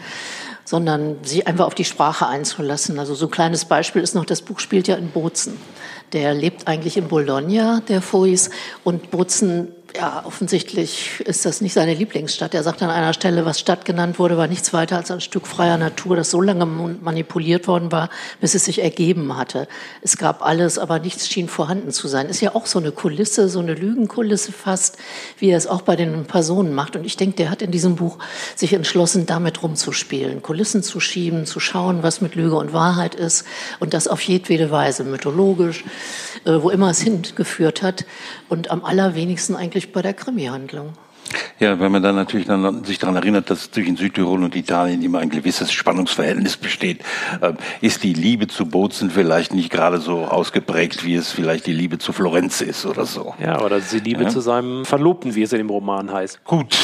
sondern 0.68 1.24
sich 1.24 1.46
einfach 1.46 1.64
auf 1.64 1.74
die 1.74 1.86
Sprache 1.86 2.26
einzulassen. 2.26 2.98
Also 2.98 3.14
so 3.14 3.24
ein 3.24 3.30
kleines 3.30 3.64
Beispiel 3.64 4.02
ist 4.02 4.14
noch, 4.14 4.26
das 4.26 4.42
Buch 4.42 4.60
spielt 4.60 4.86
ja 4.86 4.96
in 4.96 5.08
Bozen. 5.08 5.56
Der 6.12 6.34
lebt 6.34 6.68
eigentlich 6.68 6.98
in 6.98 7.08
Bologna, 7.08 7.80
der 7.88 8.02
Fois, 8.02 8.50
und 8.84 9.10
Bozen 9.10 9.68
ja, 9.96 10.22
offensichtlich 10.24 11.20
ist 11.20 11.44
das 11.44 11.60
nicht 11.60 11.72
seine 11.72 11.94
Lieblingsstadt. 11.94 12.54
Er 12.54 12.62
sagt 12.62 12.82
an 12.82 12.90
einer 12.90 13.12
Stelle, 13.14 13.44
was 13.44 13.58
Stadt 13.58 13.84
genannt 13.84 14.18
wurde, 14.18 14.36
war 14.36 14.46
nichts 14.46 14.72
weiter 14.72 14.96
als 14.96 15.10
ein 15.10 15.20
Stück 15.20 15.46
freier 15.46 15.78
Natur, 15.78 16.14
das 16.14 16.30
so 16.30 16.40
lange 16.40 16.66
manipuliert 16.66 17.66
worden 17.66 17.90
war, 17.90 18.10
bis 18.40 18.54
es 18.54 18.66
sich 18.66 18.82
ergeben 18.82 19.36
hatte. 19.36 19.66
Es 20.02 20.16
gab 20.16 20.44
alles, 20.44 20.78
aber 20.78 20.98
nichts 20.98 21.28
schien 21.28 21.48
vorhanden 21.48 21.90
zu 21.90 22.06
sein. 22.06 22.28
Ist 22.28 22.40
ja 22.40 22.54
auch 22.54 22.66
so 22.66 22.78
eine 22.78 22.92
Kulisse, 22.92 23.48
so 23.48 23.60
eine 23.60 23.74
Lügenkulisse 23.74 24.52
fast, 24.52 24.98
wie 25.38 25.50
er 25.50 25.58
es 25.58 25.66
auch 25.66 25.82
bei 25.82 25.96
den 25.96 26.26
Personen 26.26 26.74
macht. 26.74 26.94
Und 26.94 27.04
ich 27.04 27.16
denke, 27.16 27.36
der 27.36 27.50
hat 27.50 27.62
in 27.62 27.70
diesem 27.70 27.96
Buch 27.96 28.18
sich 28.54 28.74
entschlossen, 28.74 29.26
damit 29.26 29.62
rumzuspielen, 29.62 30.42
Kulissen 30.42 30.82
zu 30.82 31.00
schieben, 31.00 31.46
zu 31.46 31.60
schauen, 31.60 32.02
was 32.02 32.20
mit 32.20 32.34
Lüge 32.34 32.56
und 32.56 32.72
Wahrheit 32.72 33.14
ist 33.14 33.44
und 33.80 33.94
das 33.94 34.06
auf 34.06 34.20
jedwede 34.20 34.70
Weise, 34.70 35.04
mythologisch, 35.04 35.84
äh, 36.44 36.52
wo 36.60 36.70
immer 36.70 36.90
es 36.90 37.00
hingeführt 37.00 37.82
hat 37.82 38.04
und 38.48 38.70
am 38.70 38.84
allerwenigsten 38.84 39.56
eigentlich 39.56 39.77
bei 39.86 40.02
der 40.02 40.14
Krimi-Handlung. 40.14 40.92
Ja, 41.58 41.80
wenn 41.80 41.90
man 41.90 42.02
dann 42.02 42.14
natürlich 42.14 42.46
dann 42.46 42.84
sich 42.84 42.98
daran 42.98 43.16
erinnert, 43.16 43.50
dass 43.50 43.70
zwischen 43.70 43.96
Südtirol 43.96 44.44
und 44.44 44.54
Italien 44.54 45.02
immer 45.02 45.18
ein 45.18 45.28
gewisses 45.28 45.72
Spannungsverhältnis 45.72 46.56
besteht, 46.56 47.02
äh, 47.40 47.52
ist 47.80 48.04
die 48.04 48.14
Liebe 48.14 48.46
zu 48.46 48.66
Bozen 48.66 49.10
vielleicht 49.10 49.52
nicht 49.52 49.70
gerade 49.70 49.98
so 49.98 50.24
ausgeprägt, 50.24 51.04
wie 51.04 51.16
es 51.16 51.32
vielleicht 51.32 51.66
die 51.66 51.72
Liebe 51.72 51.98
zu 51.98 52.12
Florenz 52.12 52.60
ist 52.60 52.86
oder 52.86 53.06
so. 53.06 53.34
Ja, 53.40 53.60
oder 53.60 53.80
die 53.80 53.98
Liebe 53.98 54.24
ja. 54.24 54.28
zu 54.28 54.40
seinem 54.40 54.84
Verlobten, 54.84 55.34
wie 55.34 55.42
es 55.42 55.52
in 55.52 55.58
dem 55.58 55.70
Roman 55.70 56.12
heißt. 56.12 56.44
Gut, 56.44 56.76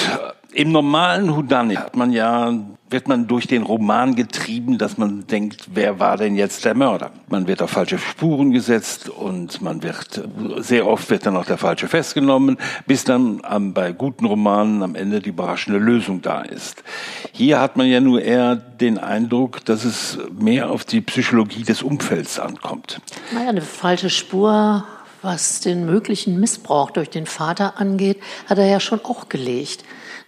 im 0.52 0.72
normalen 0.72 1.34
Houdanit 1.34 1.78
hat 1.78 1.96
man 1.96 2.12
ja, 2.12 2.52
wird 2.94 3.08
man 3.08 3.26
durch 3.26 3.48
den 3.48 3.64
Roman 3.64 4.14
getrieben, 4.14 4.78
dass 4.78 4.98
man 4.98 5.26
denkt, 5.26 5.66
wer 5.74 5.98
war 5.98 6.16
denn 6.16 6.36
jetzt 6.36 6.64
der 6.64 6.76
Mörder? 6.76 7.10
Man 7.28 7.48
wird 7.48 7.60
auf 7.60 7.70
falsche 7.70 7.98
Spuren 7.98 8.52
gesetzt 8.52 9.08
und 9.08 9.60
man 9.60 9.82
wird, 9.82 10.22
sehr 10.58 10.86
oft 10.86 11.10
wird 11.10 11.26
dann 11.26 11.36
auch 11.36 11.44
der 11.44 11.58
Falsche 11.58 11.88
festgenommen, 11.88 12.56
bis 12.86 13.02
dann 13.02 13.40
am, 13.42 13.74
bei 13.74 13.90
guten 13.90 14.26
Romanen 14.26 14.84
am 14.84 14.94
Ende 14.94 15.20
die 15.20 15.30
überraschende 15.30 15.80
Lösung 15.80 16.22
da 16.22 16.42
ist. 16.42 16.84
Hier 17.32 17.58
hat 17.58 17.76
man 17.76 17.88
ja 17.88 17.98
nur 17.98 18.22
eher 18.22 18.54
den 18.54 18.98
Eindruck, 18.98 19.64
dass 19.64 19.84
es 19.84 20.16
mehr 20.30 20.70
auf 20.70 20.84
die 20.84 21.00
Psychologie 21.00 21.64
des 21.64 21.82
Umfelds 21.82 22.38
ankommt. 22.38 23.00
Naja, 23.32 23.48
eine 23.48 23.62
falsche 23.62 24.08
Spur 24.08 24.84
was 25.20 25.60
den 25.60 25.86
möglichen 25.86 26.38
Missbrauch 26.38 26.90
durch 26.90 27.08
den 27.08 27.24
Vater 27.24 27.80
angeht, 27.80 28.20
hat 28.46 28.58
er 28.58 28.66
ja 28.66 28.78
schon 28.78 29.00
auch 29.04 29.30
gelegt. 29.30 29.82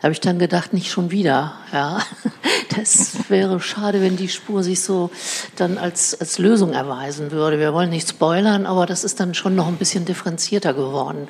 Habe 0.07 0.13
ich 0.13 0.21
dann 0.21 0.39
gedacht, 0.39 0.73
nicht 0.73 0.89
schon 0.89 1.11
wieder. 1.11 1.55
Ja, 1.73 1.99
das 2.77 3.29
wäre 3.29 3.59
schade, 3.59 4.01
wenn 4.01 4.17
die 4.17 4.29
Spur 4.29 4.63
sich 4.63 4.81
so 4.81 5.11
dann 5.57 5.79
als, 5.79 6.21
als 6.21 6.39
Lösung 6.39 6.75
erweisen 6.75 7.33
würde. 7.33 7.59
Wir 7.59 7.75
wollen 7.75 7.91
nicht 7.91 8.09
spoilern, 8.09 8.67
aber 8.67 8.87
das 8.87 9.03
ist 9.03 9.19
dann 9.19 9.35
schon 9.35 9.57
noch 9.57 9.67
ein 9.67 9.79
bisschen 9.79 10.05
differenzierter 10.05 10.75
geworden, 10.75 11.27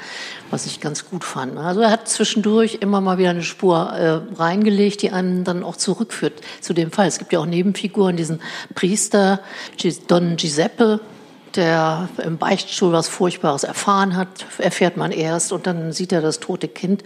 was 0.50 0.66
ich 0.66 0.82
ganz 0.82 1.08
gut 1.08 1.24
fand. 1.24 1.56
Also 1.56 1.80
er 1.80 1.90
hat 1.90 2.06
zwischendurch 2.06 2.76
immer 2.82 3.00
mal 3.00 3.16
wieder 3.16 3.30
eine 3.30 3.42
Spur 3.42 3.78
äh, 3.94 4.20
reingelegt, 4.38 5.00
die 5.00 5.10
einen 5.10 5.44
dann 5.44 5.62
auch 5.62 5.76
zurückführt 5.76 6.42
zu 6.60 6.74
dem 6.74 6.92
Fall. 6.92 7.06
Es 7.06 7.16
gibt 7.16 7.32
ja 7.32 7.38
auch 7.38 7.46
Nebenfiguren, 7.46 8.18
diesen 8.18 8.42
Priester 8.74 9.40
Don 10.06 10.36
Giuseppe, 10.36 11.00
der 11.56 12.08
im 12.22 12.38
Beichtstuhl 12.38 12.92
was 12.92 13.08
Furchtbares 13.08 13.64
erfahren 13.64 14.16
hat, 14.16 14.28
erfährt 14.58 14.96
man 14.96 15.10
erst 15.10 15.52
und 15.52 15.66
dann 15.66 15.92
sieht 15.92 16.12
er 16.12 16.20
das 16.20 16.40
tote 16.40 16.68
Kind 16.68 17.02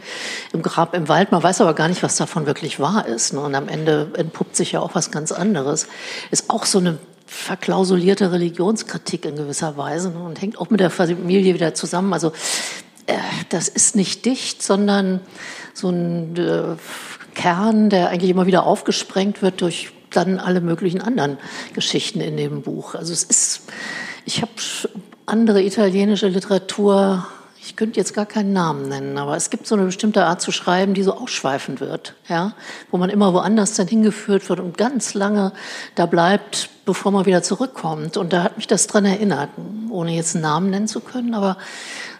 im 0.52 0.62
Grab 0.62 0.94
im 0.94 1.08
Wald. 1.08 1.32
Man 1.32 1.42
weiß 1.42 1.60
aber 1.60 1.74
gar 1.74 1.88
nicht, 1.88 2.02
was 2.02 2.16
davon 2.16 2.46
wirklich 2.46 2.80
wahr 2.80 3.06
ist. 3.06 3.32
Ne? 3.32 3.40
Und 3.40 3.54
am 3.54 3.68
Ende 3.68 4.10
entpuppt 4.16 4.56
sich 4.56 4.72
ja 4.72 4.80
auch 4.80 4.94
was 4.94 5.10
ganz 5.10 5.32
anderes. 5.32 5.86
Ist 6.30 6.50
auch 6.50 6.66
so 6.66 6.78
eine 6.78 6.98
verklausulierte 7.26 8.32
Religionskritik 8.32 9.24
in 9.24 9.36
gewisser 9.36 9.76
Weise 9.76 10.10
ne? 10.10 10.18
und 10.18 10.40
hängt 10.40 10.58
auch 10.58 10.70
mit 10.70 10.80
der 10.80 10.90
Familie 10.90 11.54
wieder 11.54 11.74
zusammen. 11.74 12.12
Also 12.12 12.32
äh, 13.06 13.16
das 13.50 13.68
ist 13.68 13.96
nicht 13.96 14.24
dicht, 14.24 14.62
sondern 14.62 15.20
so 15.72 15.90
ein 15.90 16.36
äh, 16.36 16.76
Kern, 17.34 17.88
der 17.88 18.08
eigentlich 18.08 18.30
immer 18.30 18.46
wieder 18.46 18.64
aufgesprengt 18.64 19.42
wird 19.42 19.60
durch 19.60 19.92
dann 20.10 20.38
alle 20.38 20.60
möglichen 20.60 21.00
anderen 21.00 21.38
Geschichten 21.72 22.20
in 22.20 22.36
dem 22.36 22.62
Buch. 22.62 22.94
Also 22.94 23.12
es 23.12 23.22
ist 23.22 23.62
ich 24.24 24.42
habe 24.42 24.52
andere 25.26 25.62
italienische 25.62 26.28
Literatur, 26.28 27.26
ich 27.62 27.76
könnte 27.76 28.00
jetzt 28.00 28.14
gar 28.14 28.26
keinen 28.26 28.52
Namen 28.52 28.88
nennen, 28.88 29.18
aber 29.18 29.36
es 29.36 29.50
gibt 29.50 29.66
so 29.66 29.74
eine 29.74 29.84
bestimmte 29.84 30.24
Art 30.24 30.40
zu 30.40 30.50
schreiben, 30.50 30.94
die 30.94 31.02
so 31.02 31.14
ausschweifend 31.14 31.80
wird, 31.80 32.14
ja, 32.28 32.54
wo 32.90 32.96
man 32.96 33.10
immer 33.10 33.34
woanders 33.34 33.74
dann 33.74 33.86
hingeführt 33.86 34.48
wird 34.48 34.60
und 34.60 34.78
ganz 34.78 35.14
lange 35.14 35.52
da 35.94 36.06
bleibt, 36.06 36.70
bevor 36.86 37.12
man 37.12 37.26
wieder 37.26 37.42
zurückkommt. 37.42 38.16
Und 38.16 38.32
da 38.32 38.44
hat 38.44 38.56
mich 38.56 38.66
das 38.66 38.86
dran 38.86 39.04
erinnert, 39.04 39.50
ohne 39.90 40.12
jetzt 40.12 40.34
einen 40.34 40.42
Namen 40.42 40.70
nennen 40.70 40.88
zu 40.88 41.00
können, 41.00 41.34
aber 41.34 41.58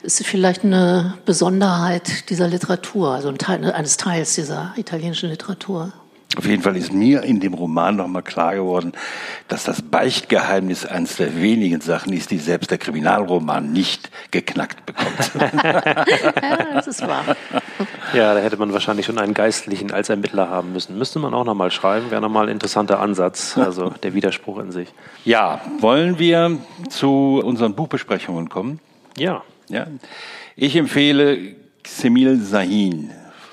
es 0.03 0.21
ist 0.21 0.27
vielleicht 0.27 0.65
eine 0.65 1.15
Besonderheit 1.25 2.31
dieser 2.31 2.49
Literatur, 2.49 3.13
also 3.13 3.29
ein 3.29 3.39
Teil, 3.39 3.73
eines 3.73 3.97
Teils 3.97 4.35
dieser 4.35 4.73
italienischen 4.77 5.31
Literatur. 5.31 5.93
Auf 6.37 6.47
jeden 6.47 6.63
Fall 6.63 6.77
ist 6.77 6.93
mir 6.93 7.25
in 7.25 7.41
dem 7.41 7.55
Roman 7.55 7.97
nochmal 7.97 8.23
klar 8.23 8.55
geworden, 8.55 8.93
dass 9.49 9.65
das 9.65 9.83
Beichtgeheimnis 9.83 10.87
eines 10.87 11.17
der 11.17 11.41
wenigen 11.41 11.81
Sachen 11.81 12.13
ist, 12.13 12.31
die 12.31 12.39
selbst 12.39 12.71
der 12.71 12.79
Kriminalroman 12.79 13.73
nicht 13.73 14.11
geknackt 14.31 14.87
bekommt. 14.87 15.33
ja, 15.65 16.73
das 16.73 16.87
ist 16.87 17.03
wahr. 17.03 17.25
Ja, 18.15 18.35
da 18.35 18.41
hätte 18.41 18.57
man 18.59 18.73
wahrscheinlich 18.73 19.07
schon 19.07 19.19
einen 19.19 19.35
Geistlichen 19.35 19.91
als 19.91 20.09
Ermittler 20.09 20.49
haben 20.49 20.73
müssen. 20.73 20.97
Müsste 20.97 21.19
man 21.19 21.35
auch 21.35 21.45
nochmal 21.45 21.73
schreiben, 21.73 22.13
wäre 22.13 22.21
nochmal 22.21 22.47
ein 22.47 22.53
interessanter 22.53 23.01
Ansatz, 23.01 23.59
also 23.59 23.91
der 23.91 24.15
Widerspruch 24.15 24.61
in 24.61 24.71
sich. 24.71 24.89
Ja, 25.25 25.61
wollen 25.81 26.21
wir 26.21 26.59
zu 26.89 27.43
unseren 27.45 27.75
Buchbesprechungen 27.75 28.49
kommen? 28.49 28.79
Ja. 29.17 29.43
ja. 29.69 29.89
Ich 30.55 30.77
empfehle 30.77 31.57
Semil 31.85 32.41
Sahin, 32.41 33.11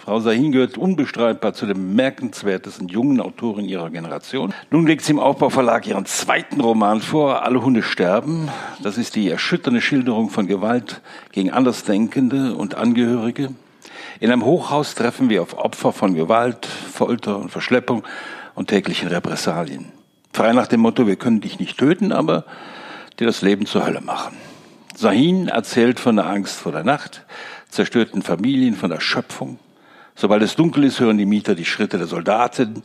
Frau 0.07 0.21
Sahin 0.21 0.53
gehört 0.53 0.77
unbestreitbar 0.77 1.53
zu 1.53 1.65
den 1.65 1.89
bemerkenswertesten 1.89 2.87
jungen 2.87 3.19
Autoren 3.19 3.65
ihrer 3.65 3.89
Generation. 3.89 4.53
Nun 4.71 4.87
legt 4.87 5.03
sie 5.03 5.11
im 5.11 5.19
Aufbauverlag 5.19 5.85
ihren 5.85 6.05
zweiten 6.05 6.61
Roman 6.61 7.01
vor, 7.01 7.43
Alle 7.43 7.61
Hunde 7.61 7.83
sterben. 7.83 8.47
Das 8.81 8.97
ist 8.97 9.17
die 9.17 9.29
erschütternde 9.29 9.81
Schilderung 9.81 10.29
von 10.29 10.47
Gewalt 10.47 11.01
gegen 11.33 11.51
Andersdenkende 11.51 12.55
und 12.55 12.75
Angehörige. 12.75 13.49
In 14.21 14.31
einem 14.31 14.45
Hochhaus 14.45 14.95
treffen 14.95 15.29
wir 15.29 15.41
auf 15.41 15.57
Opfer 15.57 15.91
von 15.91 16.15
Gewalt, 16.15 16.65
Folter 16.65 17.37
und 17.37 17.51
Verschleppung 17.51 18.03
und 18.55 18.69
täglichen 18.69 19.09
Repressalien. 19.09 19.91
Frei 20.31 20.53
nach 20.53 20.67
dem 20.67 20.79
Motto, 20.79 21.05
wir 21.05 21.17
können 21.17 21.41
dich 21.41 21.59
nicht 21.59 21.77
töten, 21.77 22.13
aber 22.13 22.45
dir 23.19 23.27
das 23.27 23.41
Leben 23.41 23.65
zur 23.65 23.85
Hölle 23.85 23.99
machen. 23.99 24.37
Sahin 24.95 25.49
erzählt 25.49 25.99
von 25.99 26.15
der 26.15 26.27
Angst 26.27 26.55
vor 26.55 26.71
der 26.71 26.85
Nacht, 26.85 27.25
zerstörten 27.67 28.21
Familien, 28.21 28.77
von 28.77 28.89
der 28.89 29.01
Schöpfung, 29.01 29.59
Sobald 30.19 30.41
es 30.41 30.55
dunkel 30.55 30.83
ist, 30.85 30.99
hören 30.99 31.19
die 31.19 31.27
Mieter 31.27 31.53
die 31.53 31.63
Schritte 31.63 31.99
der 31.99 32.07
Soldaten, 32.07 32.81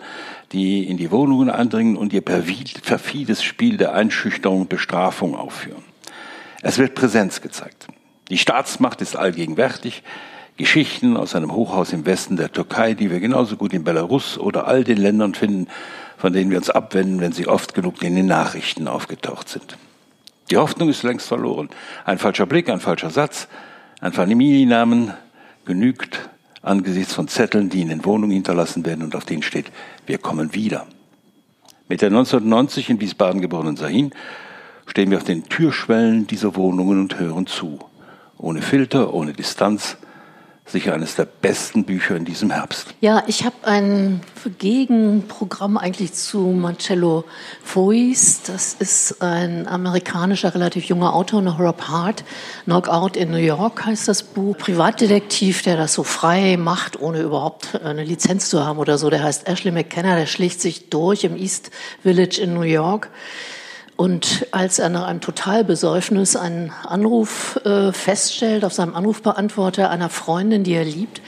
die 0.52 0.86
in 0.86 0.98
die 0.98 1.10
Wohnungen 1.10 1.48
eindringen 1.48 1.96
und 1.96 2.12
ihr 2.12 2.20
perfides 2.20 3.42
Spiel 3.42 3.78
der 3.78 3.94
Einschüchterung 3.94 4.60
und 4.60 4.68
Bestrafung 4.68 5.34
aufführen. 5.34 5.82
Es 6.60 6.76
wird 6.76 6.94
Präsenz 6.94 7.40
gezeigt. 7.40 7.86
Die 8.28 8.36
Staatsmacht 8.36 9.00
ist 9.00 9.16
allgegenwärtig. 9.16 10.02
Geschichten 10.58 11.16
aus 11.16 11.34
einem 11.34 11.54
Hochhaus 11.54 11.94
im 11.94 12.04
Westen 12.04 12.36
der 12.36 12.52
Türkei, 12.52 12.92
die 12.92 13.10
wir 13.10 13.18
genauso 13.18 13.56
gut 13.56 13.72
in 13.72 13.82
Belarus 13.82 14.36
oder 14.36 14.68
all 14.68 14.84
den 14.84 14.98
Ländern 14.98 15.34
finden, 15.34 15.68
von 16.18 16.34
denen 16.34 16.50
wir 16.50 16.58
uns 16.58 16.68
abwenden, 16.68 17.22
wenn 17.22 17.32
sie 17.32 17.48
oft 17.48 17.72
genug 17.72 18.02
in 18.02 18.14
den 18.14 18.26
Nachrichten 18.26 18.88
aufgetaucht 18.88 19.48
sind. 19.48 19.78
Die 20.50 20.58
Hoffnung 20.58 20.90
ist 20.90 21.02
längst 21.02 21.28
verloren. 21.28 21.70
Ein 22.04 22.18
falscher 22.18 22.44
Blick, 22.44 22.68
ein 22.68 22.80
falscher 22.80 23.08
Satz, 23.08 23.48
ein 24.02 24.12
Familiennamen 24.12 25.14
genügt, 25.64 26.28
angesichts 26.62 27.12
von 27.12 27.28
Zetteln, 27.28 27.68
die 27.68 27.82
in 27.82 27.88
den 27.88 28.04
Wohnungen 28.04 28.32
hinterlassen 28.32 28.86
werden 28.86 29.04
und 29.04 29.14
auf 29.14 29.24
denen 29.24 29.42
steht, 29.42 29.70
wir 30.06 30.18
kommen 30.18 30.54
wieder. 30.54 30.86
Mit 31.88 32.00
der 32.00 32.08
1990 32.08 32.90
in 32.90 33.00
Wiesbaden 33.00 33.40
geborenen 33.40 33.76
Sahin 33.76 34.12
stehen 34.86 35.10
wir 35.10 35.18
auf 35.18 35.24
den 35.24 35.48
Türschwellen 35.48 36.26
dieser 36.26 36.56
Wohnungen 36.56 37.00
und 37.00 37.18
hören 37.18 37.46
zu. 37.46 37.80
Ohne 38.38 38.62
Filter, 38.62 39.12
ohne 39.12 39.32
Distanz, 39.32 39.96
sicher 40.64 40.94
eines 40.94 41.16
der 41.16 41.26
besten 41.26 41.84
Bücher 41.84 42.16
in 42.16 42.24
diesem 42.24 42.50
Herbst. 42.50 42.94
Ja, 43.00 43.24
ich 43.26 43.44
habe 43.44 43.56
ein 43.64 44.20
Gegenprogramm 44.58 45.76
eigentlich 45.76 46.14
zu 46.14 46.38
Marcello 46.38 47.24
Fois. 47.62 48.40
Das 48.46 48.74
ist 48.74 49.20
ein 49.22 49.66
amerikanischer, 49.66 50.54
relativ 50.54 50.84
junger 50.84 51.14
Autor, 51.14 51.42
noch 51.42 51.58
Rob 51.58 51.82
Hart. 51.82 52.24
Knockout 52.64 53.16
in 53.16 53.30
New 53.30 53.36
York 53.36 53.84
heißt 53.84 54.08
das 54.08 54.22
Buch. 54.22 54.56
Privatdetektiv, 54.56 55.62
der 55.62 55.76
das 55.76 55.94
so 55.94 56.04
frei 56.04 56.56
macht, 56.56 57.00
ohne 57.00 57.20
überhaupt 57.20 57.80
eine 57.82 58.04
Lizenz 58.04 58.48
zu 58.48 58.64
haben 58.64 58.78
oder 58.78 58.98
so. 58.98 59.10
Der 59.10 59.22
heißt 59.22 59.48
Ashley 59.48 59.72
McKenna, 59.72 60.16
der 60.16 60.26
schlägt 60.26 60.60
sich 60.60 60.90
durch 60.90 61.24
im 61.24 61.36
East 61.36 61.70
Village 62.02 62.40
in 62.40 62.54
New 62.54 62.62
York 62.62 63.10
Und 64.02 64.48
als 64.50 64.80
er 64.80 64.88
nach 64.88 65.06
einem 65.06 65.20
Totalbesäufnis 65.20 66.34
einen 66.34 66.72
Anruf 66.88 67.54
äh, 67.64 67.92
feststellt 67.92 68.64
auf 68.64 68.72
seinem 68.72 68.96
Anrufbeantworter 68.96 69.90
einer 69.90 70.08
Freundin, 70.08 70.64
die 70.64 70.72
er 70.72 70.84
liebt, 70.84 71.22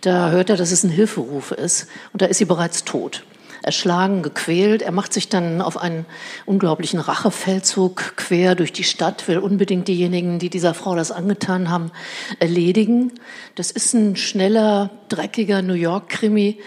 da 0.00 0.30
hört 0.30 0.50
er, 0.50 0.56
dass 0.56 0.72
es 0.72 0.82
ein 0.82 0.90
Hilferuf 0.90 1.52
ist 1.52 1.86
und 2.12 2.22
da 2.22 2.26
ist 2.26 2.38
sie 2.38 2.44
bereits 2.44 2.82
tot 2.82 3.22
erschlagen, 3.62 4.22
gequält. 4.22 4.82
Er 4.82 4.90
macht 4.90 5.12
sich 5.12 5.28
dann 5.28 5.60
auf 5.62 5.76
einen 5.76 6.04
unglaublichen 6.46 6.98
Rachefeldzug 6.98 8.16
quer 8.16 8.56
durch 8.56 8.72
die 8.72 8.82
Stadt, 8.82 9.28
will 9.28 9.38
unbedingt 9.38 9.86
diejenigen, 9.86 10.40
die 10.40 10.50
dieser 10.50 10.74
Frau 10.74 10.96
das 10.96 11.12
angetan 11.12 11.70
haben, 11.70 11.92
erledigen. 12.40 13.12
Das 13.54 13.70
ist 13.70 13.94
ein 13.94 14.16
schneller, 14.16 14.90
dreckiger 15.08 15.62
New 15.62 15.74
York-Krimi, 15.74 16.58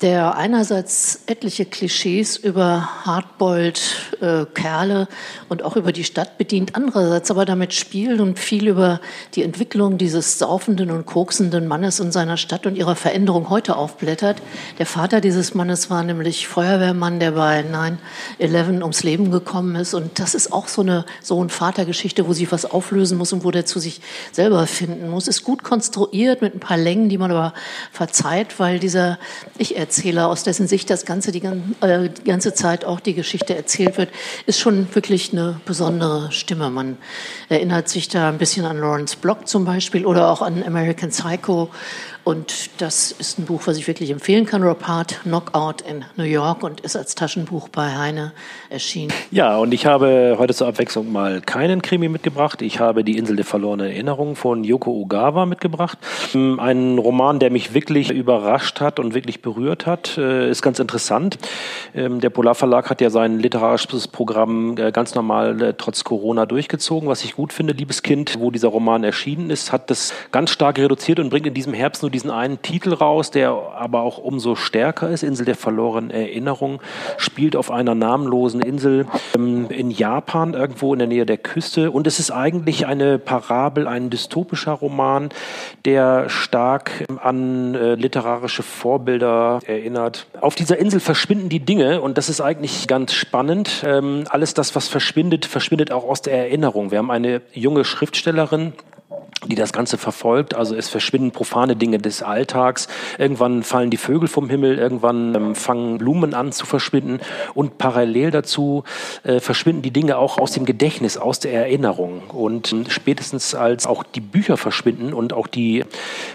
der 0.00 0.36
einerseits 0.36 1.22
etliche 1.26 1.64
Klischees 1.64 2.36
über 2.36 3.04
Hardboiled 3.04 3.80
äh, 4.20 4.44
Kerle 4.54 5.08
und 5.48 5.64
auch 5.64 5.76
über 5.76 5.90
die 5.92 6.04
Stadt 6.04 6.38
bedient, 6.38 6.76
andererseits 6.76 7.30
aber 7.30 7.44
damit 7.44 7.74
spielt 7.74 8.20
und 8.20 8.38
viel 8.38 8.68
über 8.68 9.00
die 9.34 9.42
Entwicklung 9.42 9.98
dieses 9.98 10.38
saufenden 10.38 10.90
und 10.90 11.06
koksenden 11.06 11.66
Mannes 11.66 11.98
in 11.98 12.12
seiner 12.12 12.36
Stadt 12.36 12.66
und 12.66 12.76
ihrer 12.76 12.94
Veränderung 12.94 13.50
heute 13.50 13.76
aufblättert. 13.76 14.40
Der 14.78 14.86
Vater 14.86 15.20
dieses 15.20 15.54
Mannes 15.54 15.90
war 15.90 16.04
nämlich 16.04 16.46
Feuerwehrmann, 16.46 17.18
der 17.18 17.32
bei 17.32 17.64
9-11 18.40 18.82
ums 18.82 19.02
Leben 19.02 19.30
gekommen 19.32 19.74
ist 19.74 19.94
und 19.94 20.20
das 20.20 20.34
ist 20.34 20.52
auch 20.52 20.68
so 20.68 20.82
eine 20.82 21.06
Sohn-Vater-Geschichte, 21.22 22.28
wo 22.28 22.32
sich 22.32 22.52
was 22.52 22.64
auflösen 22.64 23.18
muss 23.18 23.32
und 23.32 23.44
wo 23.44 23.50
der 23.50 23.66
zu 23.66 23.80
sich 23.80 24.00
selber 24.30 24.66
finden 24.68 25.08
muss. 25.08 25.26
Ist 25.26 25.42
gut 25.42 25.64
konstruiert 25.64 26.40
mit 26.40 26.54
ein 26.54 26.60
paar 26.60 26.76
Längen, 26.76 27.08
die 27.08 27.18
man 27.18 27.32
aber 27.32 27.52
verzeiht, 27.90 28.60
weil 28.60 28.78
dieser 28.78 29.18
ich 29.56 29.76
Erzähler, 29.88 30.28
aus 30.28 30.42
dessen 30.42 30.68
Sicht 30.68 30.90
das 30.90 31.06
Ganze 31.06 31.32
die, 31.32 31.42
äh, 31.80 32.10
die 32.10 32.24
ganze 32.24 32.52
Zeit 32.52 32.84
auch 32.84 33.00
die 33.00 33.14
Geschichte 33.14 33.56
erzählt 33.56 33.96
wird, 33.96 34.10
ist 34.44 34.60
schon 34.60 34.86
wirklich 34.94 35.32
eine 35.32 35.62
besondere 35.64 36.30
Stimme. 36.30 36.68
Man 36.68 36.98
erinnert 37.48 37.88
sich 37.88 38.08
da 38.08 38.28
ein 38.28 38.36
bisschen 38.36 38.66
an 38.66 38.78
Lawrence 38.78 39.16
Block 39.16 39.48
zum 39.48 39.64
Beispiel 39.64 40.04
oder 40.04 40.28
auch 40.28 40.42
an 40.42 40.62
American 40.62 41.08
Psycho 41.08 41.70
und 42.28 42.82
das 42.82 43.10
ist 43.10 43.38
ein 43.38 43.46
Buch, 43.46 43.62
was 43.64 43.78
ich 43.78 43.86
wirklich 43.86 44.10
empfehlen 44.10 44.44
kann. 44.44 44.62
Rob 44.62 44.82
Hart, 44.82 45.22
Knockout 45.22 45.80
in 45.80 46.04
New 46.16 46.24
York 46.24 46.62
und 46.62 46.82
ist 46.82 46.94
als 46.94 47.14
Taschenbuch 47.14 47.70
bei 47.70 47.96
Heine 47.96 48.32
erschienen. 48.68 49.14
Ja, 49.30 49.56
und 49.56 49.72
ich 49.72 49.86
habe 49.86 50.36
heute 50.38 50.52
zur 50.52 50.66
Abwechslung 50.66 51.10
mal 51.10 51.40
keinen 51.40 51.80
Krimi 51.80 52.10
mitgebracht. 52.10 52.60
Ich 52.60 52.80
habe 52.80 53.02
Die 53.02 53.16
Insel 53.16 53.36
der 53.36 53.46
verlorenen 53.46 53.86
Erinnerungen 53.86 54.36
von 54.36 54.62
Yoko 54.62 54.90
Ogawa 54.90 55.46
mitgebracht. 55.46 55.96
Ein 56.34 56.98
Roman, 56.98 57.38
der 57.38 57.50
mich 57.50 57.72
wirklich 57.72 58.10
überrascht 58.10 58.82
hat 58.82 59.00
und 59.00 59.14
wirklich 59.14 59.40
berührt 59.40 59.86
hat. 59.86 60.18
Äh, 60.18 60.50
ist 60.50 60.60
ganz 60.60 60.80
interessant. 60.80 61.38
Ähm, 61.94 62.20
der 62.20 62.28
Polar 62.28 62.54
Verlag 62.54 62.90
hat 62.90 63.00
ja 63.00 63.08
sein 63.08 63.38
literarisches 63.38 64.06
Programm 64.06 64.76
äh, 64.76 64.92
ganz 64.92 65.14
normal 65.14 65.62
äh, 65.62 65.74
trotz 65.78 66.04
Corona 66.04 66.44
durchgezogen, 66.44 67.08
was 67.08 67.24
ich 67.24 67.36
gut 67.36 67.54
finde. 67.54 67.72
Liebes 67.72 68.02
Kind, 68.02 68.36
wo 68.38 68.50
dieser 68.50 68.68
Roman 68.68 69.02
erschienen 69.02 69.48
ist, 69.48 69.72
hat 69.72 69.88
das 69.88 70.12
ganz 70.30 70.50
stark 70.50 70.78
reduziert 70.78 71.20
und 71.20 71.30
bringt 71.30 71.46
in 71.46 71.54
diesem 71.54 71.72
Herbst 71.72 72.02
nur 72.02 72.10
die 72.10 72.17
diesen 72.18 72.30
einen 72.32 72.60
Titel 72.62 72.94
raus, 72.94 73.30
der 73.30 73.50
aber 73.50 74.00
auch 74.00 74.18
umso 74.18 74.56
stärker 74.56 75.08
ist. 75.08 75.22
Insel 75.22 75.46
der 75.46 75.54
verlorenen 75.54 76.10
Erinnerung 76.10 76.80
spielt 77.16 77.54
auf 77.54 77.70
einer 77.70 77.94
namenlosen 77.94 78.60
Insel 78.60 79.06
ähm, 79.36 79.66
in 79.70 79.92
Japan, 79.92 80.54
irgendwo 80.54 80.92
in 80.92 80.98
der 80.98 81.06
Nähe 81.06 81.26
der 81.26 81.38
Küste. 81.38 81.92
Und 81.92 82.08
es 82.08 82.18
ist 82.18 82.32
eigentlich 82.32 82.86
eine 82.88 83.20
Parabel, 83.20 83.86
ein 83.86 84.10
dystopischer 84.10 84.72
Roman, 84.72 85.28
der 85.84 86.28
stark 86.28 87.06
an 87.22 87.76
äh, 87.76 87.94
literarische 87.94 88.64
Vorbilder 88.64 89.60
erinnert. 89.64 90.26
Auf 90.40 90.56
dieser 90.56 90.78
Insel 90.78 90.98
verschwinden 90.98 91.48
die 91.48 91.60
Dinge 91.60 92.00
und 92.00 92.18
das 92.18 92.28
ist 92.28 92.40
eigentlich 92.40 92.88
ganz 92.88 93.12
spannend. 93.12 93.84
Ähm, 93.86 94.24
alles 94.28 94.54
das, 94.54 94.74
was 94.74 94.88
verschwindet, 94.88 95.46
verschwindet 95.46 95.92
auch 95.92 96.02
aus 96.02 96.20
der 96.20 96.36
Erinnerung. 96.36 96.90
Wir 96.90 96.98
haben 96.98 97.12
eine 97.12 97.42
junge 97.52 97.84
Schriftstellerin, 97.84 98.72
die 99.48 99.54
das 99.54 99.72
Ganze 99.72 99.98
verfolgt. 99.98 100.54
Also 100.54 100.74
es 100.74 100.88
verschwinden 100.88 101.30
profane 101.30 101.76
Dinge 101.76 101.98
des 101.98 102.22
Alltags. 102.22 102.88
Irgendwann 103.18 103.62
fallen 103.62 103.90
die 103.90 103.96
Vögel 103.96 104.28
vom 104.28 104.48
Himmel, 104.48 104.78
irgendwann 104.78 105.34
ähm, 105.34 105.54
fangen 105.54 105.98
Blumen 105.98 106.34
an 106.34 106.52
zu 106.52 106.66
verschwinden 106.66 107.20
und 107.54 107.78
parallel 107.78 108.30
dazu 108.30 108.84
äh, 109.24 109.40
verschwinden 109.40 109.82
die 109.82 109.90
Dinge 109.90 110.18
auch 110.18 110.38
aus 110.38 110.52
dem 110.52 110.64
Gedächtnis, 110.64 111.16
aus 111.16 111.40
der 111.40 111.52
Erinnerung. 111.52 112.22
Und 112.28 112.72
äh, 112.72 112.84
spätestens 112.88 113.54
als 113.54 113.86
auch 113.86 114.02
die 114.02 114.20
Bücher 114.20 114.56
verschwinden 114.56 115.12
und 115.12 115.32
auch 115.32 115.46
die 115.46 115.84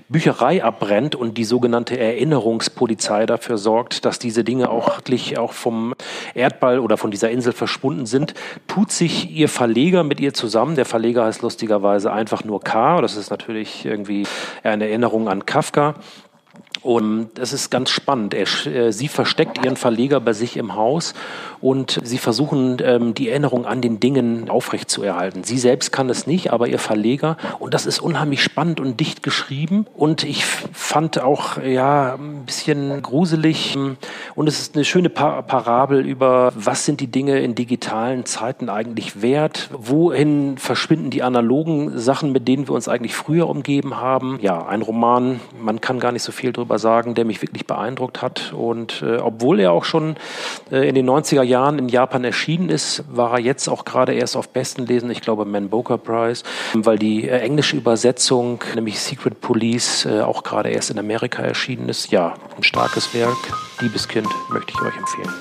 Bücherei 0.09 0.63
abbrennt 0.63 1.15
und 1.15 1.37
die 1.37 1.45
sogenannte 1.45 1.97
Erinnerungspolizei 1.97 3.25
dafür 3.25 3.57
sorgt, 3.57 4.05
dass 4.05 4.19
diese 4.19 4.43
Dinge 4.43 4.69
auch 4.69 4.97
wirklich 4.97 5.37
auch 5.37 5.53
vom 5.53 5.93
Erdball 6.33 6.79
oder 6.79 6.97
von 6.97 7.11
dieser 7.11 7.29
Insel 7.29 7.53
verschwunden 7.53 8.05
sind, 8.05 8.33
tut 8.67 8.91
sich 8.91 9.31
ihr 9.31 9.49
Verleger 9.49 10.03
mit 10.03 10.19
ihr 10.19 10.33
zusammen. 10.33 10.75
Der 10.75 10.85
Verleger 10.85 11.25
heißt 11.25 11.41
lustigerweise 11.41 12.11
einfach 12.11 12.43
nur 12.43 12.61
K. 12.61 12.99
Das 13.03 13.17
ist 13.17 13.29
natürlich 13.29 13.85
irgendwie 13.85 14.25
eine 14.63 14.87
Erinnerung 14.87 15.27
an 15.27 15.45
Kafka. 15.45 15.95
Und 16.83 17.29
das 17.35 17.53
ist 17.53 17.71
ganz 17.71 17.89
spannend. 17.89 18.33
Er, 18.33 18.47
äh, 18.67 18.91
sie 18.91 19.07
versteckt 19.07 19.63
ihren 19.63 19.77
Verleger 19.77 20.19
bei 20.19 20.33
sich 20.33 20.57
im 20.57 20.75
Haus 20.75 21.13
und 21.61 22.01
sie 22.03 22.17
versuchen, 22.17 22.77
ähm, 22.83 23.13
die 23.13 23.29
Erinnerung 23.29 23.65
an 23.65 23.79
den 23.79 24.01
Dingen 24.01 24.49
aufrechtzuerhalten. 24.49 25.45
Sie 25.45 25.57
selbst 25.57 25.93
kann 25.93 26.09
es 26.09 26.27
nicht, 26.27 26.51
aber 26.51 26.67
ihr 26.67 26.79
Verleger. 26.79 27.37
Und 27.59 27.73
das 27.73 27.85
ist 27.85 28.01
unheimlich 28.01 28.43
spannend 28.43 28.81
und 28.81 28.99
dicht 28.99 29.23
geschrieben. 29.23 29.85
Und 29.95 30.25
ich 30.25 30.45
fand 30.45 31.21
auch, 31.21 31.57
ja, 31.57 32.15
ein 32.15 32.43
bisschen 32.45 33.01
gruselig. 33.01 33.77
Und 34.35 34.47
es 34.47 34.59
ist 34.59 34.75
eine 34.75 34.83
schöne 34.83 35.09
Parabel 35.09 36.05
über, 36.05 36.51
was 36.53 36.83
sind 36.85 36.99
die 36.99 37.07
Dinge 37.07 37.39
in 37.39 37.55
digitalen 37.55 38.25
Zeiten 38.25 38.67
eigentlich 38.67 39.21
wert? 39.21 39.69
Wohin 39.71 40.57
verschwinden 40.57 41.11
die 41.11 41.23
analogen 41.23 41.97
Sachen, 41.97 42.33
mit 42.33 42.45
denen 42.49 42.67
wir 42.67 42.75
uns 42.75 42.89
eigentlich 42.89 43.15
früher 43.15 43.47
umgeben 43.47 44.01
haben? 44.01 44.37
Ja, 44.41 44.65
ein 44.65 44.81
Roman, 44.81 45.39
man 45.57 45.79
kann 45.79 46.01
gar 46.01 46.11
nicht 46.11 46.23
so 46.23 46.33
viel 46.33 46.51
drüber 46.51 46.72
sagen, 46.79 47.15
der 47.15 47.25
mich 47.25 47.41
wirklich 47.41 47.65
beeindruckt 47.65 48.21
hat. 48.21 48.53
Und 48.53 49.01
äh, 49.01 49.17
obwohl 49.17 49.59
er 49.59 49.71
auch 49.71 49.83
schon 49.83 50.15
äh, 50.71 50.87
in 50.87 50.95
den 50.95 51.09
90er 51.09 51.43
Jahren 51.43 51.79
in 51.79 51.89
Japan 51.89 52.23
erschienen 52.23 52.69
ist, 52.69 53.03
war 53.09 53.33
er 53.33 53.39
jetzt 53.39 53.67
auch 53.67 53.85
gerade 53.85 54.13
erst 54.13 54.35
auf 54.35 54.49
besten 54.49 54.85
lesen, 54.85 55.09
ich 55.09 55.21
glaube 55.21 55.45
Man 55.45 55.69
Booker 55.69 55.97
Prize, 55.97 56.43
weil 56.73 56.97
die 56.97 57.27
äh, 57.27 57.39
englische 57.39 57.77
Übersetzung, 57.77 58.63
nämlich 58.75 58.99
Secret 58.99 59.41
Police, 59.41 60.05
äh, 60.05 60.21
auch 60.21 60.43
gerade 60.43 60.69
erst 60.69 60.91
in 60.91 60.99
Amerika 60.99 61.43
erschienen 61.43 61.89
ist. 61.89 62.11
Ja, 62.11 62.33
ein 62.55 62.63
starkes 62.63 63.13
Werk. 63.13 63.37
Liebeskind 63.79 64.27
möchte 64.49 64.71
ich 64.71 64.81
euch 64.81 64.97
empfehlen. 64.97 65.33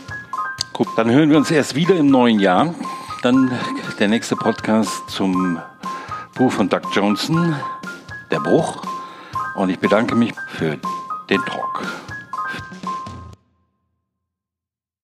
Gut, 0.72 0.88
dann 0.96 1.10
hören 1.10 1.30
wir 1.30 1.36
uns 1.36 1.50
erst 1.50 1.74
wieder 1.74 1.94
im 1.96 2.06
neuen 2.06 2.40
Jahr. 2.40 2.74
Dann 3.22 3.52
der 4.00 4.08
nächste 4.08 4.34
Podcast 4.36 4.90
zum 5.08 5.60
Buch 6.34 6.50
von 6.50 6.68
Doug 6.68 6.80
Johnson, 6.92 7.54
Der 8.30 8.40
Bruch. 8.40 8.82
Und 9.54 9.68
ich 9.68 9.78
bedanke 9.78 10.14
mich 10.14 10.32
für 10.48 10.78
den 11.32 11.42
Talk. 11.46 12.01